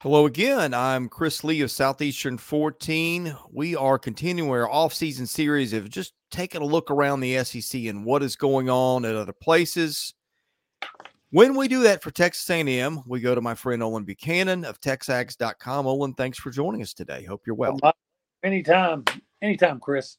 Hello 0.00 0.26
again. 0.26 0.74
I'm 0.74 1.08
Chris 1.08 1.42
Lee 1.42 1.60
of 1.62 1.72
Southeastern 1.72 2.38
14. 2.38 3.36
We 3.50 3.74
are 3.74 3.98
continuing 3.98 4.48
our 4.48 4.70
off-season 4.70 5.26
series 5.26 5.72
of 5.72 5.90
just 5.90 6.12
taking 6.30 6.62
a 6.62 6.64
look 6.64 6.92
around 6.92 7.18
the 7.18 7.42
SEC 7.42 7.86
and 7.86 8.04
what 8.04 8.22
is 8.22 8.36
going 8.36 8.70
on 8.70 9.04
at 9.04 9.16
other 9.16 9.32
places. 9.32 10.14
When 11.30 11.56
we 11.56 11.66
do 11.66 11.82
that 11.82 12.00
for 12.00 12.12
Texas 12.12 12.48
A&M, 12.48 13.00
we 13.08 13.18
go 13.18 13.34
to 13.34 13.40
my 13.40 13.56
friend 13.56 13.82
Olin 13.82 14.04
Buchanan 14.04 14.64
of 14.64 14.80
Texags.com. 14.80 15.88
Olin, 15.88 16.14
thanks 16.14 16.38
for 16.38 16.52
joining 16.52 16.80
us 16.80 16.94
today. 16.94 17.24
Hope 17.24 17.42
you're 17.44 17.56
well. 17.56 17.76
Anytime, 18.44 19.04
anytime, 19.42 19.80
Chris. 19.80 20.16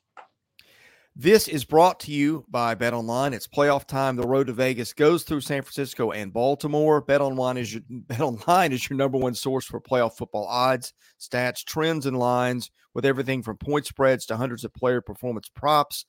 This 1.21 1.49
is 1.49 1.65
brought 1.65 1.99
to 1.99 2.13
you 2.13 2.45
by 2.47 2.75
Bet 2.75 2.93
Online. 2.93 3.33
It's 3.33 3.45
playoff 3.45 3.85
time. 3.85 4.15
The 4.15 4.25
road 4.25 4.47
to 4.47 4.53
Vegas 4.53 4.93
goes 4.93 5.23
through 5.23 5.41
San 5.41 5.61
Francisco 5.63 6.11
and 6.11 6.31
Baltimore. 6.31 7.01
Bet 7.01 7.19
Online 7.19 7.57
is 7.57 7.73
your 7.73 7.83
Bet 7.89 8.21
Online 8.21 8.71
is 8.71 8.89
your 8.89 8.95
number 8.95 9.17
one 9.17 9.35
source 9.35 9.65
for 9.65 9.81
playoff 9.81 10.15
football 10.15 10.45
odds, 10.45 10.93
stats, 11.19 11.61
trends, 11.65 12.05
and 12.05 12.17
lines 12.17 12.71
with 12.93 13.05
everything 13.05 13.43
from 13.43 13.57
point 13.57 13.85
spreads 13.85 14.25
to 14.27 14.37
hundreds 14.37 14.63
of 14.63 14.73
player 14.73 15.01
performance 15.01 15.49
props. 15.49 16.05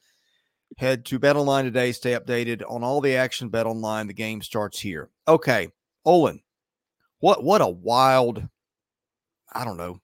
Head 0.78 1.04
to 1.06 1.18
Bet 1.18 1.34
Online 1.34 1.64
today. 1.64 1.90
Stay 1.90 2.12
updated 2.12 2.62
on 2.68 2.84
all 2.84 3.00
the 3.00 3.16
action. 3.16 3.48
Bet 3.48 3.66
Online. 3.66 4.06
The 4.06 4.14
game 4.14 4.40
starts 4.42 4.78
here. 4.78 5.10
Okay, 5.26 5.72
Olin, 6.04 6.40
what 7.18 7.42
what 7.42 7.60
a 7.60 7.68
wild, 7.68 8.46
I 9.52 9.64
don't 9.64 9.76
know, 9.76 10.00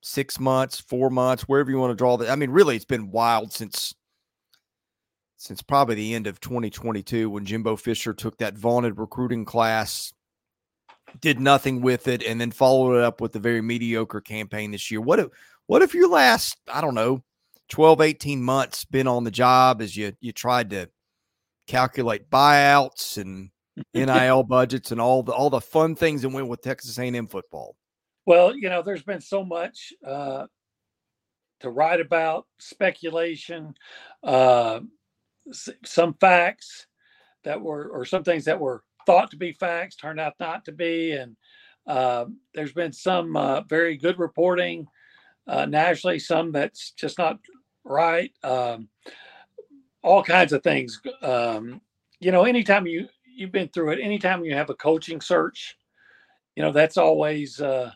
six 0.00 0.40
months, 0.40 0.80
four 0.80 1.10
months, 1.10 1.44
wherever 1.44 1.70
you 1.70 1.78
want 1.78 1.92
to 1.92 1.96
draw 1.96 2.16
that. 2.16 2.28
I 2.28 2.34
mean, 2.34 2.50
really, 2.50 2.74
it's 2.74 2.84
been 2.84 3.12
wild 3.12 3.52
since 3.52 3.94
since 5.42 5.60
probably 5.60 5.96
the 5.96 6.14
end 6.14 6.28
of 6.28 6.38
2022 6.38 7.28
when 7.28 7.44
Jimbo 7.44 7.74
Fisher 7.74 8.14
took 8.14 8.38
that 8.38 8.56
vaunted 8.56 8.96
recruiting 8.96 9.44
class, 9.44 10.12
did 11.20 11.40
nothing 11.40 11.82
with 11.82 12.06
it, 12.06 12.22
and 12.22 12.40
then 12.40 12.52
followed 12.52 12.98
it 12.98 13.02
up 13.02 13.20
with 13.20 13.34
a 13.34 13.40
very 13.40 13.60
mediocre 13.60 14.20
campaign 14.20 14.70
this 14.70 14.88
year. 14.88 15.00
What 15.00 15.18
if 15.18 15.26
what 15.66 15.82
if 15.82 15.94
your 15.94 16.08
last, 16.08 16.58
I 16.72 16.80
don't 16.80 16.94
know, 16.94 17.24
12, 17.70 18.00
18 18.00 18.40
months 18.40 18.84
been 18.84 19.08
on 19.08 19.24
the 19.24 19.32
job 19.32 19.82
as 19.82 19.96
you 19.96 20.12
you 20.20 20.30
tried 20.30 20.70
to 20.70 20.88
calculate 21.66 22.30
buyouts 22.30 23.18
and 23.18 23.50
NIL 23.94 24.44
budgets 24.44 24.92
and 24.92 25.00
all 25.00 25.24
the 25.24 25.32
all 25.32 25.50
the 25.50 25.60
fun 25.60 25.96
things 25.96 26.22
that 26.22 26.28
went 26.28 26.46
with 26.46 26.62
Texas 26.62 27.00
A&M 27.00 27.26
football? 27.26 27.74
Well, 28.26 28.56
you 28.56 28.68
know, 28.68 28.82
there's 28.82 29.02
been 29.02 29.20
so 29.20 29.44
much 29.44 29.92
uh, 30.06 30.46
to 31.62 31.70
write 31.70 32.00
about, 32.00 32.46
speculation, 32.60 33.74
uh, 34.22 34.78
some 35.84 36.14
facts 36.14 36.86
that 37.44 37.60
were 37.60 37.88
or 37.88 38.04
some 38.04 38.24
things 38.24 38.44
that 38.44 38.58
were 38.58 38.82
thought 39.06 39.30
to 39.30 39.36
be 39.36 39.52
facts 39.52 39.96
turned 39.96 40.20
out 40.20 40.34
not 40.38 40.64
to 40.64 40.72
be 40.72 41.12
and 41.12 41.36
uh, 41.86 42.26
there's 42.54 42.72
been 42.72 42.92
some 42.92 43.36
uh, 43.36 43.60
very 43.62 43.96
good 43.96 44.18
reporting 44.18 44.86
uh, 45.48 45.66
nationally 45.66 46.18
some 46.18 46.52
that's 46.52 46.92
just 46.92 47.18
not 47.18 47.38
right 47.84 48.32
um, 48.44 48.88
all 50.02 50.22
kinds 50.22 50.52
of 50.52 50.62
things 50.62 51.00
um, 51.22 51.80
you 52.20 52.30
know 52.30 52.44
anytime 52.44 52.86
you 52.86 53.08
you've 53.34 53.52
been 53.52 53.68
through 53.68 53.90
it 53.90 54.00
anytime 54.00 54.44
you 54.44 54.54
have 54.54 54.70
a 54.70 54.74
coaching 54.74 55.20
search 55.20 55.76
you 56.54 56.62
know 56.62 56.70
that's 56.70 56.96
always 56.96 57.60
uh, 57.60 57.90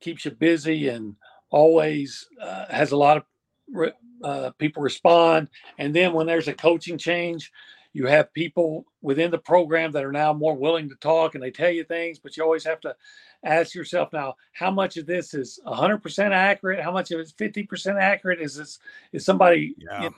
keeps 0.00 0.24
you 0.24 0.30
busy 0.30 0.88
and 0.88 1.14
always 1.50 2.26
uh, 2.40 2.66
has 2.70 2.92
a 2.92 2.96
lot 2.96 3.16
of 3.16 3.24
re- 3.72 3.92
uh, 4.22 4.50
people 4.58 4.82
respond. 4.82 5.48
And 5.78 5.94
then 5.94 6.12
when 6.12 6.26
there's 6.26 6.48
a 6.48 6.54
coaching 6.54 6.98
change, 6.98 7.52
you 7.92 8.06
have 8.06 8.32
people 8.34 8.84
within 9.00 9.30
the 9.30 9.38
program 9.38 9.92
that 9.92 10.04
are 10.04 10.12
now 10.12 10.32
more 10.32 10.54
willing 10.54 10.88
to 10.90 10.94
talk 10.96 11.34
and 11.34 11.42
they 11.42 11.50
tell 11.50 11.70
you 11.70 11.82
things, 11.82 12.18
but 12.18 12.36
you 12.36 12.42
always 12.42 12.64
have 12.64 12.80
to 12.80 12.94
ask 13.42 13.74
yourself 13.74 14.12
now, 14.12 14.34
how 14.52 14.70
much 14.70 14.98
of 14.98 15.06
this 15.06 15.32
is 15.32 15.58
100% 15.66 16.30
accurate? 16.30 16.82
How 16.82 16.92
much 16.92 17.10
of 17.10 17.20
it's 17.20 17.32
50% 17.32 17.98
accurate? 17.98 18.40
Is 18.40 18.54
this, 18.54 18.78
is 19.12 19.24
somebody 19.24 19.74
yeah. 19.78 20.02
you 20.02 20.10
know, 20.10 20.16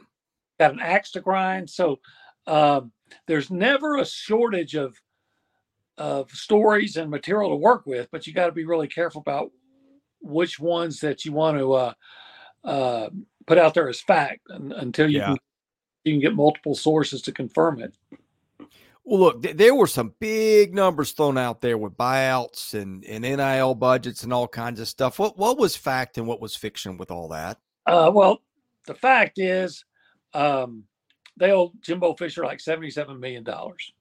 got 0.58 0.72
an 0.72 0.80
axe 0.80 1.12
to 1.12 1.20
grind? 1.20 1.70
So 1.70 2.00
um, 2.48 2.90
there's 3.28 3.50
never 3.50 3.98
a 3.98 4.04
shortage 4.04 4.74
of, 4.74 5.00
of 5.96 6.30
stories 6.30 6.96
and 6.96 7.10
material 7.10 7.50
to 7.50 7.56
work 7.56 7.86
with, 7.86 8.08
but 8.10 8.26
you 8.26 8.32
got 8.32 8.46
to 8.46 8.52
be 8.52 8.64
really 8.64 8.88
careful 8.88 9.20
about 9.20 9.52
which 10.20 10.58
ones 10.58 11.00
that 11.00 11.24
you 11.24 11.32
want 11.32 11.58
to 11.58 11.72
uh, 11.74 11.92
uh, 12.64 13.10
put 13.48 13.58
out 13.58 13.74
there 13.74 13.88
as 13.88 14.00
fact 14.00 14.42
until 14.50 15.10
you 15.10 15.18
yeah. 15.18 15.26
can 15.28 15.36
you 16.04 16.12
can 16.12 16.20
get 16.20 16.36
multiple 16.36 16.74
sources 16.74 17.22
to 17.22 17.32
confirm 17.32 17.80
it. 17.80 17.96
Well, 19.04 19.20
look, 19.20 19.42
th- 19.42 19.56
there 19.56 19.74
were 19.74 19.86
some 19.86 20.14
big 20.20 20.74
numbers 20.74 21.12
thrown 21.12 21.38
out 21.38 21.60
there 21.60 21.78
with 21.78 21.96
buyouts 21.96 22.74
and, 22.74 23.04
and 23.06 23.22
NIL 23.22 23.74
budgets 23.74 24.22
and 24.22 24.32
all 24.32 24.46
kinds 24.46 24.80
of 24.80 24.88
stuff. 24.88 25.18
What 25.18 25.38
what 25.38 25.58
was 25.58 25.74
fact 25.74 26.18
and 26.18 26.26
what 26.26 26.40
was 26.40 26.54
fiction 26.54 26.98
with 26.98 27.10
all 27.10 27.28
that? 27.28 27.58
Uh, 27.86 28.10
well, 28.14 28.42
the 28.86 28.94
fact 28.94 29.38
is, 29.38 29.84
um, 30.34 30.84
they 31.38 31.50
owed 31.50 31.72
Jimbo 31.80 32.14
Fisher 32.14 32.44
like 32.44 32.60
seventy-seven 32.60 33.18
million 33.18 33.44
dollars. 33.44 33.92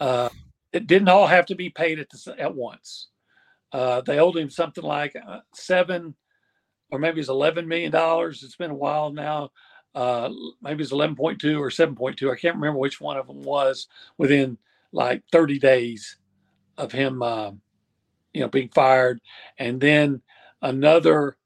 Uh, 0.00 0.30
it 0.72 0.86
didn't 0.86 1.08
all 1.08 1.26
have 1.26 1.46
to 1.46 1.54
be 1.54 1.70
paid 1.70 1.98
at 1.98 2.08
the, 2.10 2.34
at 2.38 2.54
once. 2.54 3.08
Uh, 3.72 4.00
they 4.00 4.18
owed 4.18 4.36
him 4.36 4.50
something 4.50 4.84
like 4.84 5.14
uh, 5.16 5.40
seven 5.54 6.14
or 6.90 6.98
maybe 6.98 7.20
it's 7.20 7.28
eleven 7.28 7.68
million 7.68 7.92
dollars. 7.92 8.42
It's 8.42 8.56
been 8.56 8.70
a 8.70 8.74
while 8.74 9.10
now. 9.12 9.50
Uh, 9.94 10.30
maybe 10.60 10.82
it's 10.82 10.92
eleven 10.92 11.16
point 11.16 11.40
two 11.40 11.62
or 11.62 11.70
seven 11.70 11.94
point 11.94 12.16
two. 12.16 12.30
I 12.30 12.36
can't 12.36 12.56
remember 12.56 12.78
which 12.78 13.00
one 13.00 13.16
of 13.16 13.26
them 13.26 13.42
was 13.42 13.88
within 14.18 14.58
like 14.92 15.22
thirty 15.32 15.58
days 15.58 16.18
of 16.76 16.92
him, 16.92 17.22
uh, 17.22 17.52
you 18.32 18.40
know, 18.40 18.48
being 18.48 18.68
fired, 18.68 19.20
and 19.58 19.80
then 19.80 20.22
another. 20.62 21.36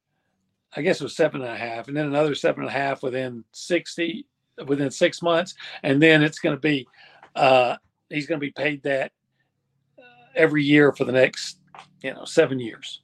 I 0.77 0.83
guess 0.83 1.01
it 1.01 1.05
was 1.05 1.17
seven 1.17 1.43
and 1.43 1.51
a 1.51 1.57
half, 1.57 1.89
and 1.89 1.97
then 1.97 2.07
another 2.07 2.37
seven 2.37 2.63
and 2.63 2.69
a 2.69 2.73
half 2.73 3.03
within 3.03 3.45
sixty 3.53 4.27
within 4.67 4.91
six 4.91 5.23
months, 5.23 5.55
and 5.83 6.01
then 6.01 6.23
it's 6.23 6.39
going 6.39 6.55
to 6.55 6.61
be 6.61 6.87
uh, 7.35 7.77
he's 8.09 8.27
going 8.27 8.41
to 8.41 8.47
be 8.47 8.53
paid 8.53 8.83
that 8.85 9.13
uh, 9.99 10.27
every 10.37 10.63
year 10.63 10.93
for 10.93 11.05
the 11.05 11.13
next 11.13 11.59
you 12.03 12.13
know 12.13 12.25
seven 12.25 12.59
years 12.59 13.01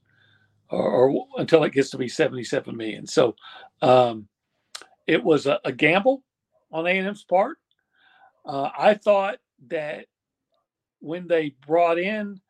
or, 0.71 1.11
or 1.11 1.27
until 1.39 1.65
it 1.65 1.73
gets 1.73 1.91
to 1.91 1.99
be 1.99 2.09
77 2.09 2.77
million. 2.77 3.07
So 3.07 3.37
um, 3.83 4.29
it 5.07 5.23
was 5.23 5.47
a, 5.47 5.61
a 5.65 5.73
gamble 5.73 6.23
on 6.73 6.87
A&M's 6.87 7.25
part. 7.25 7.59
Uh, 8.45 8.71
I 8.77 8.95
thought 8.95 9.39
that 9.69 10.07
when 11.01 11.27
they 11.27 11.55
brought 11.67 11.99
in 11.99 12.41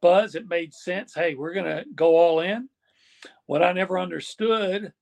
Buzz, 0.00 0.34
it 0.34 0.48
made 0.48 0.74
sense. 0.74 1.14
Hey, 1.14 1.34
we're 1.34 1.54
going 1.54 1.66
to 1.66 1.84
go 1.94 2.16
all 2.16 2.40
in. 2.40 2.68
What 3.46 3.62
I 3.62 3.72
never 3.72 3.98
understood 3.98 4.92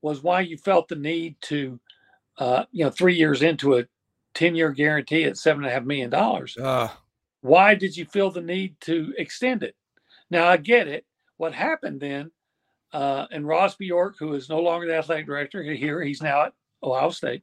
was 0.00 0.22
why 0.22 0.40
you 0.40 0.56
felt 0.56 0.88
the 0.88 0.96
need 0.96 1.36
to, 1.42 1.80
uh, 2.38 2.64
you 2.72 2.84
know, 2.84 2.90
three 2.90 3.14
years 3.14 3.42
into 3.42 3.78
a 3.78 3.84
10 4.34 4.54
year 4.54 4.72
guarantee 4.72 5.24
at 5.24 5.36
seven 5.36 5.64
and 5.64 5.70
a 5.70 5.74
half 5.74 5.84
million 5.84 6.10
dollars. 6.10 6.56
Uh. 6.56 6.88
Why 7.42 7.74
did 7.74 7.96
you 7.96 8.04
feel 8.04 8.30
the 8.30 8.40
need 8.40 8.76
to 8.82 9.12
extend 9.18 9.62
it? 9.62 9.74
Now 10.30 10.46
I 10.46 10.56
get 10.56 10.88
it 10.88 11.04
what 11.42 11.52
happened 11.52 12.00
then, 12.00 12.30
uh, 12.92 13.26
and 13.32 13.44
Ross 13.44 13.74
Bjork, 13.74 14.14
who 14.16 14.34
is 14.34 14.48
no 14.48 14.60
longer 14.60 14.86
the 14.86 14.94
athletic 14.94 15.26
director 15.26 15.60
here, 15.60 16.00
he's 16.00 16.22
now 16.22 16.44
at 16.44 16.52
Ohio 16.84 17.10
State. 17.10 17.42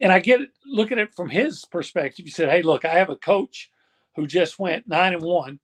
And 0.00 0.10
I 0.10 0.20
get 0.20 0.40
it, 0.40 0.48
look 0.64 0.90
at 0.90 0.96
it 0.96 1.14
from 1.14 1.28
his 1.28 1.66
perspective. 1.66 2.24
He 2.24 2.30
said, 2.30 2.48
Hey, 2.48 2.62
look, 2.62 2.86
I 2.86 2.94
have 2.94 3.10
a 3.10 3.16
coach 3.16 3.70
who 4.14 4.26
just 4.26 4.58
went 4.58 4.88
nine 4.88 5.12
and 5.12 5.22
one, 5.22 5.60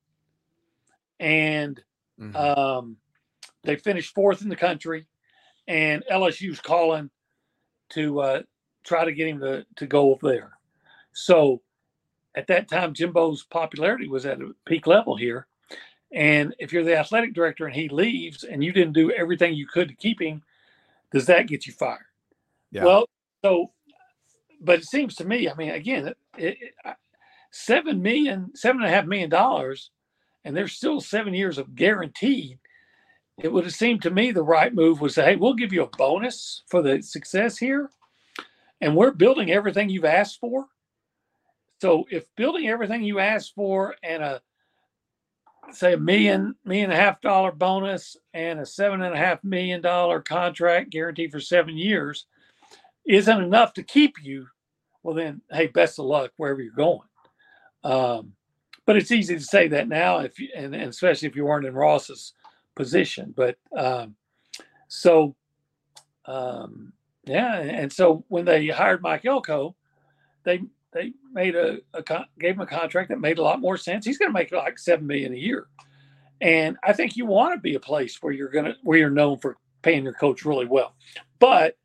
and 1.18 1.82
mm-hmm. 2.20 2.36
um, 2.36 2.98
they 3.62 3.76
finished 3.76 4.14
fourth 4.14 4.42
in 4.42 4.50
the 4.50 4.54
country, 4.56 5.06
and 5.66 6.04
LSU's 6.12 6.60
calling 6.60 7.08
to 7.92 8.20
uh, 8.20 8.42
try 8.84 9.06
to 9.06 9.12
get 9.12 9.28
him 9.28 9.40
to, 9.40 9.64
to 9.76 9.86
go 9.86 10.10
over 10.10 10.28
there. 10.28 10.58
So 11.14 11.62
at 12.34 12.48
that 12.48 12.68
time, 12.68 12.92
Jimbo's 12.92 13.44
popularity 13.44 14.08
was 14.08 14.26
at 14.26 14.42
a 14.42 14.50
peak 14.66 14.86
level 14.86 15.16
here. 15.16 15.46
And 16.12 16.54
if 16.58 16.72
you're 16.72 16.84
the 16.84 16.98
athletic 16.98 17.32
director 17.32 17.66
and 17.66 17.74
he 17.74 17.88
leaves 17.88 18.44
and 18.44 18.62
you 18.62 18.72
didn't 18.72 18.92
do 18.92 19.10
everything 19.10 19.54
you 19.54 19.66
could 19.66 19.88
to 19.88 19.94
keep 19.94 20.20
him, 20.20 20.42
does 21.10 21.26
that 21.26 21.48
get 21.48 21.66
you 21.66 21.72
fired? 21.72 22.00
Yeah. 22.70 22.84
Well, 22.84 23.08
so, 23.44 23.72
but 24.60 24.80
it 24.80 24.84
seems 24.84 25.14
to 25.16 25.24
me, 25.24 25.48
I 25.48 25.54
mean, 25.54 25.70
again, 25.70 26.08
it, 26.08 26.16
it, 26.36 26.74
seven 27.50 28.02
million, 28.02 28.54
seven 28.54 28.82
and 28.82 28.90
a 28.90 28.94
half 28.94 29.06
million 29.06 29.30
dollars, 29.30 29.90
and 30.44 30.56
there's 30.56 30.72
still 30.72 31.00
seven 31.00 31.34
years 31.34 31.58
of 31.58 31.74
guaranteed. 31.74 32.58
It 33.38 33.52
would 33.52 33.64
have 33.64 33.74
seemed 33.74 34.02
to 34.02 34.10
me 34.10 34.30
the 34.30 34.42
right 34.42 34.74
move 34.74 35.00
was 35.00 35.14
say, 35.14 35.24
hey, 35.24 35.36
we'll 35.36 35.54
give 35.54 35.72
you 35.72 35.82
a 35.82 35.96
bonus 35.96 36.62
for 36.68 36.82
the 36.82 37.02
success 37.02 37.56
here, 37.56 37.90
and 38.80 38.94
we're 38.94 39.12
building 39.12 39.50
everything 39.50 39.88
you've 39.88 40.04
asked 40.04 40.40
for. 40.40 40.66
So 41.80 42.04
if 42.10 42.24
building 42.36 42.68
everything 42.68 43.02
you 43.02 43.18
asked 43.18 43.54
for 43.54 43.96
and 44.02 44.22
a 44.22 44.42
say 45.70 45.94
a 45.94 45.98
million 45.98 46.54
million 46.64 46.90
and 46.90 46.98
a 46.98 47.02
half 47.02 47.20
dollar 47.20 47.52
bonus 47.52 48.16
and 48.34 48.60
a 48.60 48.66
seven 48.66 49.02
and 49.02 49.14
a 49.14 49.18
half 49.18 49.42
million 49.44 49.80
dollar 49.80 50.20
contract 50.20 50.90
guaranteed 50.90 51.30
for 51.30 51.40
seven 51.40 51.76
years 51.76 52.26
isn't 53.06 53.40
enough 53.42 53.72
to 53.72 53.82
keep 53.82 54.16
you 54.22 54.46
well 55.02 55.14
then 55.14 55.40
hey 55.50 55.66
best 55.68 55.98
of 55.98 56.04
luck 56.04 56.30
wherever 56.36 56.60
you're 56.60 56.72
going 56.72 57.08
um, 57.84 58.32
but 58.86 58.96
it's 58.96 59.12
easy 59.12 59.34
to 59.34 59.44
say 59.44 59.68
that 59.68 59.88
now, 59.88 60.18
if 60.18 60.38
you, 60.38 60.48
and, 60.54 60.74
and 60.74 60.90
especially 60.90 61.28
if 61.28 61.36
you 61.36 61.44
weren't 61.44 61.66
in 61.66 61.74
Ross's 61.74 62.34
position. 62.74 63.32
But 63.36 63.56
um, 63.76 64.16
so, 64.88 65.36
um, 66.26 66.92
yeah, 67.24 67.58
and 67.58 67.92
so 67.92 68.24
when 68.28 68.44
they 68.44 68.68
hired 68.68 69.02
Mike 69.02 69.24
Elko, 69.24 69.76
they 70.44 70.62
they 70.92 71.12
made 71.32 71.56
a, 71.56 71.78
a 71.94 72.02
gave 72.38 72.54
him 72.54 72.60
a 72.60 72.66
contract 72.66 73.08
that 73.08 73.20
made 73.20 73.38
a 73.38 73.42
lot 73.42 73.60
more 73.60 73.76
sense. 73.76 74.04
He's 74.04 74.18
going 74.18 74.30
to 74.30 74.38
make 74.38 74.52
like 74.52 74.78
seven 74.78 75.06
million 75.06 75.32
a 75.32 75.36
year, 75.36 75.66
and 76.40 76.76
I 76.82 76.92
think 76.92 77.16
you 77.16 77.26
want 77.26 77.54
to 77.54 77.60
be 77.60 77.74
a 77.74 77.80
place 77.80 78.22
where 78.22 78.32
you're 78.32 78.50
going 78.50 78.66
to 78.66 78.76
where 78.82 78.98
you're 78.98 79.10
known 79.10 79.38
for 79.38 79.56
paying 79.82 80.04
your 80.04 80.12
coach 80.12 80.44
really 80.44 80.66
well. 80.66 80.94
But 81.38 81.76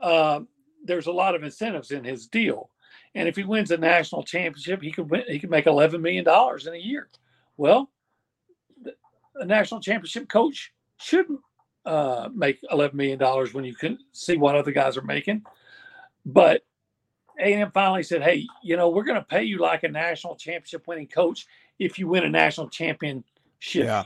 um, 0.00 0.48
there's 0.84 1.06
a 1.06 1.12
lot 1.12 1.34
of 1.34 1.42
incentives 1.42 1.90
in 1.90 2.04
his 2.04 2.26
deal, 2.26 2.70
and 3.14 3.28
if 3.28 3.36
he 3.36 3.44
wins 3.44 3.70
a 3.70 3.76
national 3.76 4.24
championship, 4.24 4.82
he 4.82 4.90
could 4.90 5.10
win, 5.10 5.22
he 5.28 5.38
could 5.38 5.50
make 5.50 5.66
eleven 5.66 6.02
million 6.02 6.24
dollars 6.24 6.66
in 6.66 6.74
a 6.74 6.78
year. 6.78 7.08
Well, 7.56 7.90
a 9.36 9.44
national 9.44 9.80
championship 9.80 10.28
coach 10.28 10.72
shouldn't 10.98 11.40
uh, 11.84 12.28
make 12.34 12.58
eleven 12.70 12.96
million 12.96 13.18
dollars 13.18 13.54
when 13.54 13.64
you 13.64 13.76
can 13.76 13.98
see 14.12 14.36
what 14.36 14.56
other 14.56 14.72
guys 14.72 14.96
are 14.96 15.02
making, 15.02 15.44
but 16.24 16.62
a&M 17.38 17.70
finally 17.72 18.02
said, 18.02 18.22
"Hey, 18.22 18.46
you 18.62 18.76
know, 18.76 18.88
we're 18.88 19.04
going 19.04 19.20
to 19.20 19.26
pay 19.26 19.44
you 19.44 19.58
like 19.58 19.84
a 19.84 19.88
national 19.88 20.36
championship 20.36 20.86
winning 20.86 21.08
coach 21.08 21.46
if 21.78 21.98
you 21.98 22.08
win 22.08 22.24
a 22.24 22.30
national 22.30 22.68
championship, 22.68 23.24
yeah. 23.74 24.02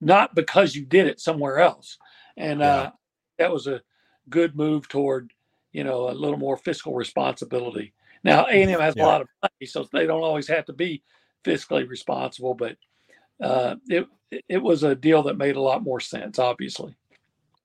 not 0.00 0.34
because 0.34 0.74
you 0.74 0.84
did 0.84 1.06
it 1.06 1.20
somewhere 1.20 1.58
else." 1.58 1.98
And 2.36 2.60
yeah. 2.60 2.66
uh, 2.66 2.90
that 3.38 3.52
was 3.52 3.66
a 3.66 3.82
good 4.28 4.56
move 4.56 4.88
toward, 4.88 5.32
you 5.72 5.84
know, 5.84 6.08
a 6.08 6.12
little 6.12 6.38
more 6.38 6.56
fiscal 6.56 6.94
responsibility. 6.94 7.92
Now 8.22 8.46
A&M 8.46 8.80
has 8.80 8.94
yeah. 8.96 9.04
a 9.04 9.06
lot 9.06 9.20
of 9.20 9.28
money, 9.42 9.66
so 9.66 9.86
they 9.92 10.06
don't 10.06 10.22
always 10.22 10.48
have 10.48 10.64
to 10.66 10.72
be 10.72 11.02
fiscally 11.44 11.88
responsible, 11.88 12.54
but 12.54 12.76
uh, 13.40 13.76
it 13.88 14.06
it 14.48 14.62
was 14.62 14.82
a 14.82 14.94
deal 14.94 15.22
that 15.24 15.36
made 15.36 15.56
a 15.56 15.60
lot 15.60 15.82
more 15.82 16.00
sense, 16.00 16.38
obviously. 16.38 16.96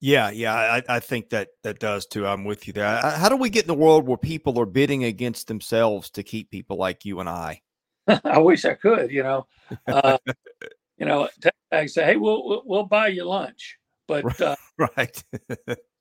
Yeah, 0.01 0.29
yeah, 0.29 0.53
I, 0.55 0.83
I 0.87 0.99
think 1.01 1.29
that 1.31 1.49
that 1.63 1.79
does 1.79 2.05
too. 2.05 2.25
I'm 2.25 2.45
with 2.45 2.67
you 2.67 2.73
there. 2.73 2.85
How 2.85 3.27
do 3.27 3.35
we 3.35 3.49
get 3.49 3.63
in 3.63 3.67
the 3.67 3.73
world 3.73 4.07
where 4.07 4.17
people 4.17 4.57
are 4.59 4.65
bidding 4.65 5.03
against 5.03 5.47
themselves 5.47 6.09
to 6.11 6.23
keep 6.23 6.51
people 6.51 6.77
like 6.77 7.03
you 7.03 7.19
and 7.19 7.27
I? 7.27 7.61
I 8.23 8.39
wish 8.39 8.63
I 8.63 8.75
could. 8.75 9.11
You 9.11 9.23
know, 9.23 9.47
uh, 9.87 10.17
you 10.97 11.05
know, 11.05 11.27
I 11.71 11.85
say, 11.87 12.05
hey, 12.05 12.15
we'll 12.15 12.63
we'll 12.65 12.85
buy 12.85 13.09
you 13.09 13.25
lunch, 13.25 13.77
but 14.07 14.39
uh, 14.39 14.55
right, 14.77 15.21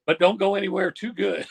but 0.06 0.20
don't 0.20 0.38
go 0.38 0.54
anywhere 0.54 0.92
too 0.92 1.12
good. 1.12 1.46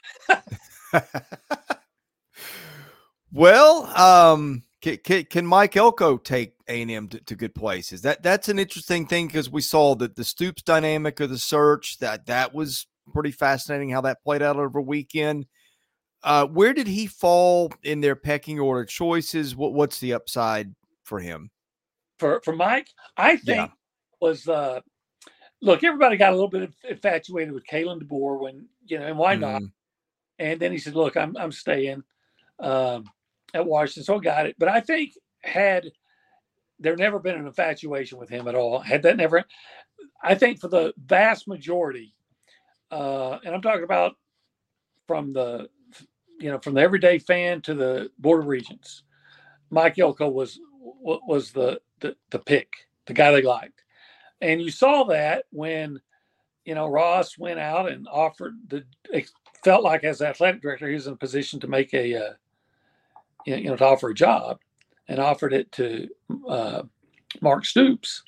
well, 3.34 3.86
um, 3.88 4.64
can, 4.82 4.98
can, 4.98 5.24
can 5.26 5.46
Mike 5.46 5.76
Elko 5.76 6.18
take 6.18 6.54
A 6.68 6.82
and 6.82 6.92
M 6.92 7.08
to 7.08 7.36
good 7.36 7.56
places? 7.56 8.02
That 8.04 8.22
that's 8.22 8.48
an 8.50 8.60
interesting 8.60 9.08
thing 9.08 9.28
because 9.28 9.50
we 9.50 9.62
saw 9.62 9.96
that 9.96 10.16
the 10.16 10.24
Stoops 10.24 10.62
dynamic 10.62 11.20
of 11.20 11.30
the 11.30 11.40
search 11.40 11.98
that 12.00 12.28
that 12.28 12.54
was 12.54 12.86
pretty 13.14 13.32
fascinating 13.32 13.90
how 13.90 14.02
that 14.02 14.24
played 14.24 14.42
out 14.42 14.58
over 14.58 14.80
weekend. 14.80 15.48
Uh, 16.24 16.46
where 16.46 16.74
did 16.74 16.88
he 16.88 17.08
fall 17.08 17.72
in 17.84 18.02
their 18.02 18.16
pecking 18.16 18.60
order 18.60 18.86
choices? 18.86 19.56
What 19.56 19.74
what's 19.74 20.00
the 20.00 20.14
upside 20.14 20.74
for 21.04 21.20
him? 21.20 21.50
For 22.20 22.42
for 22.44 22.56
Mike, 22.56 22.90
I 23.16 23.38
think 23.38 23.58
yeah. 23.58 23.68
was 24.22 24.48
uh, 24.48 24.82
look 25.62 25.84
everybody 25.84 26.18
got 26.18 26.34
a 26.34 26.36
little 26.36 26.50
bit 26.50 26.72
infatuated 26.88 27.54
with 27.54 27.66
Kalen 27.66 28.04
DeBoer 28.04 28.40
when 28.40 28.68
you 28.86 29.00
know 29.00 29.06
and 29.06 29.18
why 29.18 29.36
mm. 29.36 29.40
not? 29.40 29.62
Mm-hmm. 29.62 29.66
And 30.40 30.60
then 30.60 30.72
he 30.72 30.78
said, 30.78 30.96
"Look, 30.96 31.18
I'm 31.18 31.36
I'm 31.38 31.52
staying." 31.52 32.04
Um, 32.60 33.06
at 33.54 33.66
Washington, 33.66 34.04
so 34.04 34.16
I 34.16 34.20
got 34.20 34.46
it. 34.46 34.56
But 34.58 34.70
I 34.70 34.82
think 34.82 35.14
had 35.44 35.92
there 36.80 36.96
never 36.96 37.20
been 37.20 37.36
an 37.36 37.48
infatuation 37.48 38.18
with 38.18 38.30
him 38.30 38.48
at 38.48 38.56
all, 38.56 38.80
had 38.80 39.04
that 39.04 39.18
never, 39.18 39.44
I 40.24 40.36
think 40.36 40.60
for 40.60 40.68
the 40.68 40.94
vast 40.98 41.48
majority, 41.48 42.14
uh, 42.92 43.40
and 43.44 43.54
I'm 43.54 43.62
talking 43.62 43.84
about 43.84 44.16
from 45.08 45.34
the, 45.34 45.70
you 46.40 46.52
know, 46.52 46.60
from 46.60 46.76
the 46.76 46.82
everyday 46.82 47.20
fan 47.20 47.62
to 47.64 47.74
the 47.74 48.12
board 48.20 48.42
of 48.42 48.48
regents, 48.48 49.04
Mike 49.70 49.98
Elko 50.00 50.30
was 50.30 50.60
was 50.80 51.52
the, 51.52 51.82
the 52.00 52.16
the 52.30 52.40
pick, 52.40 52.70
the 53.06 53.14
guy 53.14 53.32
they 53.32 53.42
liked, 53.42 53.84
and 54.42 54.62
you 54.62 54.70
saw 54.70 55.04
that 55.06 55.46
when, 55.52 56.00
you 56.64 56.76
know, 56.76 56.88
Ross 56.88 57.38
went 57.38 57.60
out 57.60 57.92
and 57.92 58.08
offered 58.12 58.54
the. 58.68 58.84
It 59.12 59.30
felt 59.64 59.84
like 59.84 60.04
as 60.04 60.22
athletic 60.22 60.62
director, 60.62 60.88
he 60.88 60.94
was 60.94 61.08
in 61.08 61.14
a 61.14 61.18
position 61.18 61.60
to 61.60 61.68
make 61.68 61.94
a 61.94 62.16
uh, 62.16 62.34
you 63.56 63.70
know, 63.70 63.76
to 63.76 63.86
offer 63.86 64.10
a 64.10 64.16
job 64.16 64.60
and 65.08 65.20
offered 65.20 65.54
it 65.54 65.72
to 65.74 66.08
uh, 66.48 66.84
Mark 67.42 67.66
Stoops. 67.66 68.24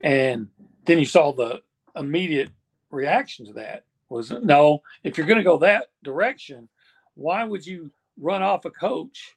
And 0.00 0.48
then 0.86 0.98
you 0.98 1.06
saw 1.06 1.32
the 1.32 1.60
immediate 1.96 2.50
reaction 2.90 3.46
to 3.46 3.52
that 3.54 3.84
was 4.08 4.30
no, 4.30 4.80
if 5.02 5.18
you're 5.18 5.26
going 5.26 5.38
to 5.38 5.44
go 5.44 5.58
that 5.58 5.88
direction, 6.02 6.68
why 7.14 7.44
would 7.44 7.66
you 7.66 7.90
run 8.18 8.42
off 8.42 8.64
a 8.64 8.70
coach 8.70 9.36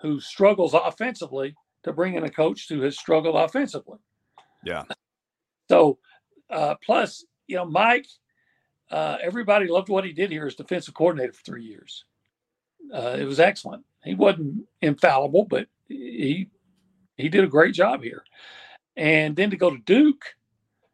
who 0.00 0.20
struggles 0.20 0.74
offensively 0.74 1.54
to 1.84 1.92
bring 1.92 2.14
in 2.14 2.24
a 2.24 2.30
coach 2.30 2.68
who 2.68 2.80
has 2.82 2.98
struggled 2.98 3.36
offensively? 3.36 3.98
Yeah. 4.64 4.82
So, 5.68 5.98
uh, 6.50 6.74
plus, 6.84 7.24
you 7.46 7.56
know, 7.56 7.64
Mike, 7.64 8.06
uh, 8.90 9.18
everybody 9.22 9.66
loved 9.66 9.88
what 9.88 10.04
he 10.04 10.12
did 10.12 10.30
here 10.30 10.46
as 10.46 10.54
defensive 10.54 10.94
coordinator 10.94 11.32
for 11.32 11.42
three 11.42 11.64
years. 11.64 12.04
Uh, 12.92 13.16
it 13.18 13.24
was 13.24 13.40
excellent. 13.40 13.84
He 14.06 14.14
wasn't 14.14 14.66
infallible, 14.80 15.44
but 15.44 15.66
he 15.88 16.48
he 17.16 17.28
did 17.28 17.44
a 17.44 17.48
great 17.48 17.74
job 17.74 18.02
here. 18.02 18.24
And 18.96 19.36
then 19.36 19.50
to 19.50 19.56
go 19.56 19.70
to 19.70 19.78
Duke, 19.78 20.24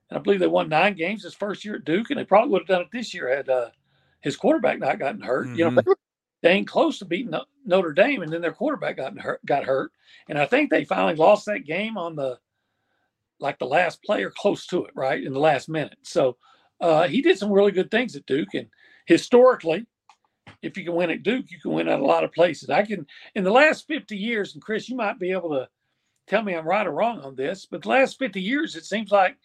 and 0.09 0.19
I 0.19 0.23
believe 0.23 0.41
they 0.41 0.47
won 0.47 0.69
nine 0.69 0.95
games 0.95 1.23
his 1.23 1.35
first 1.35 1.65
year 1.65 1.77
at 1.77 1.85
Duke, 1.85 2.11
and 2.11 2.19
they 2.19 2.25
probably 2.25 2.51
would 2.51 2.63
have 2.63 2.69
done 2.69 2.83
it 2.83 2.89
this 2.93 3.15
year 3.15 3.35
had 3.35 3.49
uh, 3.49 3.71
his 4.21 4.37
quarterback 4.37 4.79
not 4.79 4.99
gotten 4.99 5.21
hurt. 5.21 5.47
Mm-hmm. 5.47 5.57
You 5.57 5.65
know, 5.65 5.71
mm-hmm. 5.83 5.93
they 6.43 6.51
ain't 6.51 6.69
close 6.69 6.99
to 6.99 7.05
beating 7.05 7.35
Notre 7.65 7.93
Dame, 7.93 8.23
and 8.23 8.33
then 8.33 8.41
their 8.41 8.53
quarterback 8.53 8.97
got 8.97 9.19
hurt. 9.19 9.45
Got 9.45 9.65
hurt, 9.65 9.93
and 10.29 10.39
I 10.39 10.47
think 10.47 10.71
they 10.71 10.85
finally 10.85 11.15
lost 11.15 11.47
that 11.47 11.67
game 11.67 11.97
on 11.97 12.17
the 12.17 12.39
like 13.39 13.59
the 13.59 13.67
last 13.67 14.03
play 14.03 14.23
or 14.23 14.31
close 14.31 14.67
to 14.69 14.85
it, 14.85 14.93
right 14.95 15.23
in 15.23 15.33
the 15.33 15.41
last 15.41 15.69
minute. 15.69 15.99
So 16.03 16.37
uh, 16.81 17.09
he 17.09 17.21
did 17.21 17.39
some 17.39 17.53
really 17.53 17.73
good 17.73 17.91
things 17.91 18.17
at 18.17 18.27
Duke, 18.27 18.55
and 18.55 18.69
historically, 19.07 19.87
if 20.63 20.77
you 20.77 20.85
can 20.85 20.95
win 20.95 21.11
at 21.11 21.23
Duke, 21.23 21.51
you 21.51 21.61
can 21.61 21.73
win 21.73 21.89
at 21.89 22.01
a 22.01 22.05
lot 22.05 22.25
of 22.25 22.33
places. 22.33 22.71
I 22.71 22.83
can, 22.83 23.07
in 23.35 23.45
the 23.45 23.51
last 23.51 23.87
50 23.89 24.17
years, 24.17 24.55
and 24.55 24.63
Chris, 24.63 24.89
you 24.89 24.97
might 24.97 25.19
be 25.19 25.33
able 25.33 25.51
to 25.51 25.69
tell 26.29 26.43
me 26.43 26.55
I'm 26.55 26.67
right 26.67 26.87
or 26.87 26.93
wrong 26.93 27.21
on 27.21 27.35
this, 27.35 27.67
but 27.67 27.83
the 27.83 27.89
last 27.89 28.19
50 28.19 28.41
years, 28.41 28.77
it 28.77 28.85
seems 28.85 29.11
like 29.11 29.37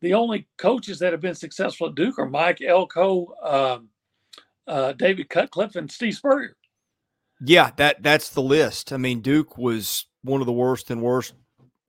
the 0.00 0.14
only 0.14 0.46
coaches 0.58 0.98
that 0.98 1.12
have 1.12 1.20
been 1.20 1.34
successful 1.34 1.88
at 1.88 1.94
Duke 1.94 2.18
are 2.18 2.28
Mike 2.28 2.60
Elko, 2.60 3.34
um, 3.42 3.88
uh, 4.66 4.92
David 4.92 5.28
Cutcliffe, 5.28 5.76
and 5.76 5.90
Steve 5.90 6.14
Spurrier. 6.14 6.56
Yeah, 7.40 7.70
that 7.76 8.02
that's 8.02 8.30
the 8.30 8.42
list. 8.42 8.92
I 8.92 8.96
mean, 8.96 9.20
Duke 9.20 9.58
was 9.58 10.06
one 10.22 10.40
of 10.40 10.46
the 10.46 10.52
worst 10.52 10.90
and 10.90 11.02
worst 11.02 11.34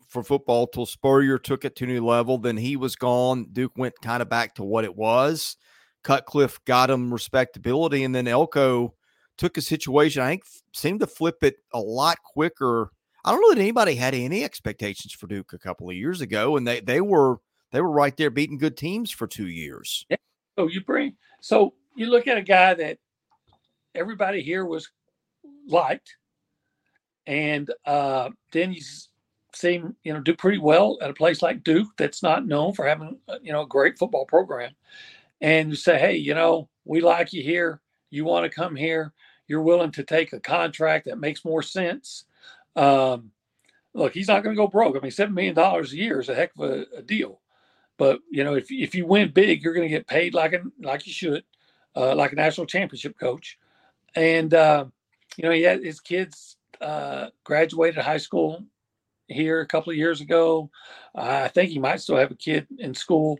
for 0.09 0.23
football 0.23 0.67
till 0.67 0.85
Spurrier 0.85 1.37
took 1.37 1.65
it 1.65 1.75
to 1.77 1.83
a 1.85 1.87
new 1.87 2.05
level. 2.05 2.37
Then 2.37 2.57
he 2.57 2.75
was 2.75 2.95
gone. 2.95 3.47
Duke 3.51 3.73
went 3.77 3.93
kind 4.01 4.21
of 4.21 4.29
back 4.29 4.55
to 4.55 4.63
what 4.63 4.85
it 4.85 4.95
was. 4.95 5.57
Cutcliffe 6.05 6.63
got 6.65 6.91
him 6.91 7.11
respectability, 7.11 8.03
and 8.03 8.13
then 8.13 8.27
Elko 8.27 8.93
took 9.37 9.57
a 9.57 9.61
situation. 9.61 10.21
I 10.21 10.29
think 10.29 10.43
seemed 10.71 10.99
to 10.99 11.07
flip 11.07 11.43
it 11.43 11.55
a 11.73 11.79
lot 11.79 12.21
quicker. 12.23 12.91
I 13.25 13.31
don't 13.31 13.41
know 13.41 13.55
that 13.55 13.59
anybody 13.59 13.95
had 13.95 14.13
any 14.13 14.43
expectations 14.43 15.13
for 15.13 15.25
Duke 15.25 15.51
a 15.53 15.57
couple 15.57 15.89
of 15.89 15.95
years 15.95 16.21
ago, 16.21 16.57
and 16.57 16.67
they 16.67 16.79
they 16.79 17.01
were 17.01 17.37
they 17.71 17.81
were 17.81 17.89
right 17.89 18.15
there 18.15 18.29
beating 18.29 18.59
good 18.59 18.77
teams 18.77 19.09
for 19.09 19.25
two 19.25 19.47
years. 19.47 20.05
Yeah. 20.07 20.17
So 20.57 20.67
you 20.67 20.81
bring 20.81 21.15
so 21.41 21.73
you 21.95 22.05
look 22.05 22.27
at 22.27 22.37
a 22.37 22.43
guy 22.43 22.75
that 22.75 22.99
everybody 23.95 24.43
here 24.43 24.63
was 24.63 24.87
liked, 25.67 26.17
and 27.25 27.71
uh, 27.83 28.29
then 28.51 28.73
you 28.73 28.81
see 29.55 29.73
him, 29.73 29.95
you 30.03 30.13
know, 30.13 30.19
do 30.19 30.35
pretty 30.35 30.59
well 30.59 30.99
at 31.01 31.09
a 31.09 31.15
place 31.15 31.41
like 31.41 31.63
Duke 31.63 31.87
that's 31.97 32.21
not 32.21 32.45
known 32.45 32.73
for 32.73 32.85
having 32.85 33.17
uh, 33.27 33.39
you 33.41 33.51
know 33.51 33.63
a 33.63 33.67
great 33.67 33.97
football 33.97 34.25
program 34.25 34.75
and 35.45 35.77
say, 35.77 35.99
hey, 35.99 36.15
you 36.15 36.33
know, 36.33 36.67
we 36.85 37.01
like 37.01 37.31
you 37.31 37.43
here. 37.43 37.79
You 38.09 38.25
want 38.25 38.45
to 38.45 38.55
come 38.55 38.75
here. 38.75 39.13
You're 39.47 39.61
willing 39.61 39.91
to 39.91 40.03
take 40.03 40.33
a 40.33 40.39
contract 40.39 41.05
that 41.05 41.19
makes 41.19 41.45
more 41.45 41.61
sense. 41.61 42.25
Um, 42.75 43.29
look, 43.93 44.11
he's 44.11 44.27
not 44.27 44.41
going 44.41 44.55
to 44.55 44.59
go 44.59 44.67
broke. 44.67 44.97
I 44.97 45.01
mean, 45.01 45.11
$7 45.11 45.31
million 45.31 45.55
a 45.55 45.83
year 45.89 46.19
is 46.19 46.29
a 46.29 46.35
heck 46.35 46.49
of 46.57 46.61
a, 46.67 46.85
a 46.97 47.03
deal. 47.03 47.41
But, 47.99 48.21
you 48.31 48.43
know, 48.43 48.55
if, 48.55 48.71
if 48.71 48.95
you 48.95 49.05
win 49.05 49.29
big, 49.29 49.61
you're 49.61 49.75
going 49.75 49.87
to 49.87 49.95
get 49.95 50.07
paid 50.07 50.33
like, 50.33 50.53
a, 50.53 50.63
like 50.81 51.05
you 51.05 51.13
should, 51.13 51.43
uh, 51.95 52.15
like 52.15 52.31
a 52.31 52.37
national 52.37 52.65
championship 52.65 53.15
coach. 53.19 53.59
And, 54.15 54.51
uh, 54.51 54.85
you 55.37 55.43
know, 55.43 55.51
he 55.51 55.61
had 55.61 55.83
his 55.83 55.99
kids 55.99 56.57
uh, 56.81 57.27
graduated 57.43 58.03
high 58.03 58.17
school 58.17 58.63
here 59.27 59.61
a 59.61 59.67
couple 59.67 59.91
of 59.91 59.97
years 59.97 60.21
ago. 60.21 60.71
I 61.13 61.49
think 61.49 61.69
he 61.69 61.77
might 61.77 62.01
still 62.01 62.17
have 62.17 62.31
a 62.31 62.35
kid 62.35 62.65
in 62.79 62.95
school. 62.95 63.37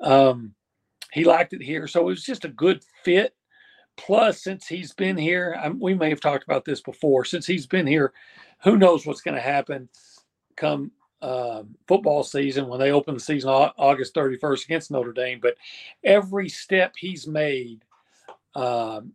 Um, 0.00 0.54
he 1.14 1.24
liked 1.24 1.52
it 1.52 1.62
here. 1.62 1.86
So 1.86 2.00
it 2.00 2.04
was 2.04 2.24
just 2.24 2.44
a 2.44 2.48
good 2.48 2.84
fit. 3.04 3.34
Plus, 3.96 4.42
since 4.42 4.66
he's 4.66 4.92
been 4.92 5.16
here, 5.16 5.56
we 5.78 5.94
may 5.94 6.10
have 6.10 6.20
talked 6.20 6.42
about 6.44 6.64
this 6.64 6.80
before. 6.80 7.24
Since 7.24 7.46
he's 7.46 7.66
been 7.66 7.86
here, 7.86 8.12
who 8.64 8.76
knows 8.76 9.06
what's 9.06 9.20
going 9.20 9.36
to 9.36 9.40
happen? 9.40 9.88
come 10.56 10.92
uh, 11.22 11.62
football 11.88 12.22
season 12.22 12.68
when 12.68 12.78
they 12.78 12.92
open 12.92 13.14
the 13.14 13.20
season 13.20 13.50
August 13.50 14.14
31st 14.14 14.64
against 14.64 14.90
Notre 14.90 15.12
Dame. 15.12 15.40
But 15.40 15.56
every 16.02 16.48
step 16.48 16.94
he's 16.96 17.26
made, 17.26 17.82
um, 18.54 19.12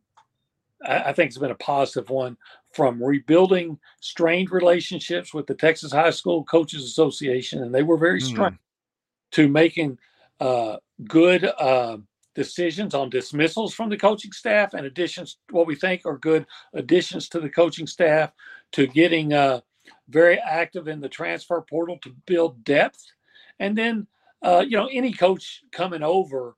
I, 0.85 0.99
I, 1.05 1.13
think, 1.13 1.31
has 1.31 1.37
been 1.37 1.51
a 1.51 1.55
positive 1.55 2.09
one 2.09 2.37
from 2.73 3.01
rebuilding 3.03 3.79
strained 3.99 4.51
relationships 4.51 5.33
with 5.33 5.47
the 5.47 5.55
Texas 5.55 5.91
High 5.91 6.11
School 6.11 6.43
Coaches 6.43 6.83
Association, 6.83 7.63
and 7.63 7.73
they 7.73 7.83
were 7.83 7.97
very 7.97 8.21
strained, 8.21 8.55
mm. 8.55 9.31
to 9.31 9.47
making 9.47 9.97
uh, 10.39 10.77
good 11.07 11.45
uh, 11.45 11.97
decisions 12.35 12.93
on 12.93 13.09
dismissals 13.09 13.73
from 13.73 13.89
the 13.89 13.97
coaching 13.97 14.31
staff 14.31 14.73
and 14.73 14.85
additions, 14.85 15.37
what 15.51 15.67
we 15.67 15.75
think 15.75 16.05
are 16.05 16.17
good 16.17 16.45
additions 16.73 17.27
to 17.29 17.39
the 17.39 17.49
coaching 17.49 17.87
staff, 17.87 18.31
to 18.71 18.87
getting 18.87 19.33
uh, 19.33 19.59
very 20.09 20.37
active 20.39 20.87
in 20.87 20.99
the 20.99 21.09
transfer 21.09 21.61
portal 21.61 21.97
to 22.01 22.15
build 22.25 22.63
depth. 22.63 23.03
And 23.59 23.77
then, 23.77 24.07
uh, 24.41 24.63
you 24.67 24.77
know, 24.77 24.89
any 24.91 25.11
coach 25.11 25.63
coming 25.71 26.03
over 26.03 26.55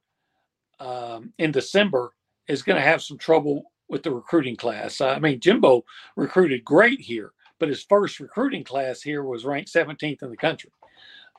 um, 0.80 1.34
in 1.38 1.52
December 1.52 2.14
is 2.48 2.64
going 2.64 2.76
to 2.76 2.88
have 2.88 3.02
some 3.02 3.18
trouble 3.18 3.72
with 3.88 4.04
the 4.04 4.12
recruiting 4.12 4.56
class. 4.56 5.02
I 5.02 5.20
mean, 5.20 5.40
Jimbo 5.40 5.84
recruited 6.16 6.64
great 6.64 7.00
here, 7.00 7.34
but 7.60 7.70
his 7.70 7.84
first 7.84 8.20
recruiting 8.20 8.64
class 8.64 9.02
here 9.02 9.24
was 9.24 9.46
ranked 9.46 9.72
17th 9.74 10.24
in 10.24 10.30
the 10.30 10.38
country. 10.38 10.72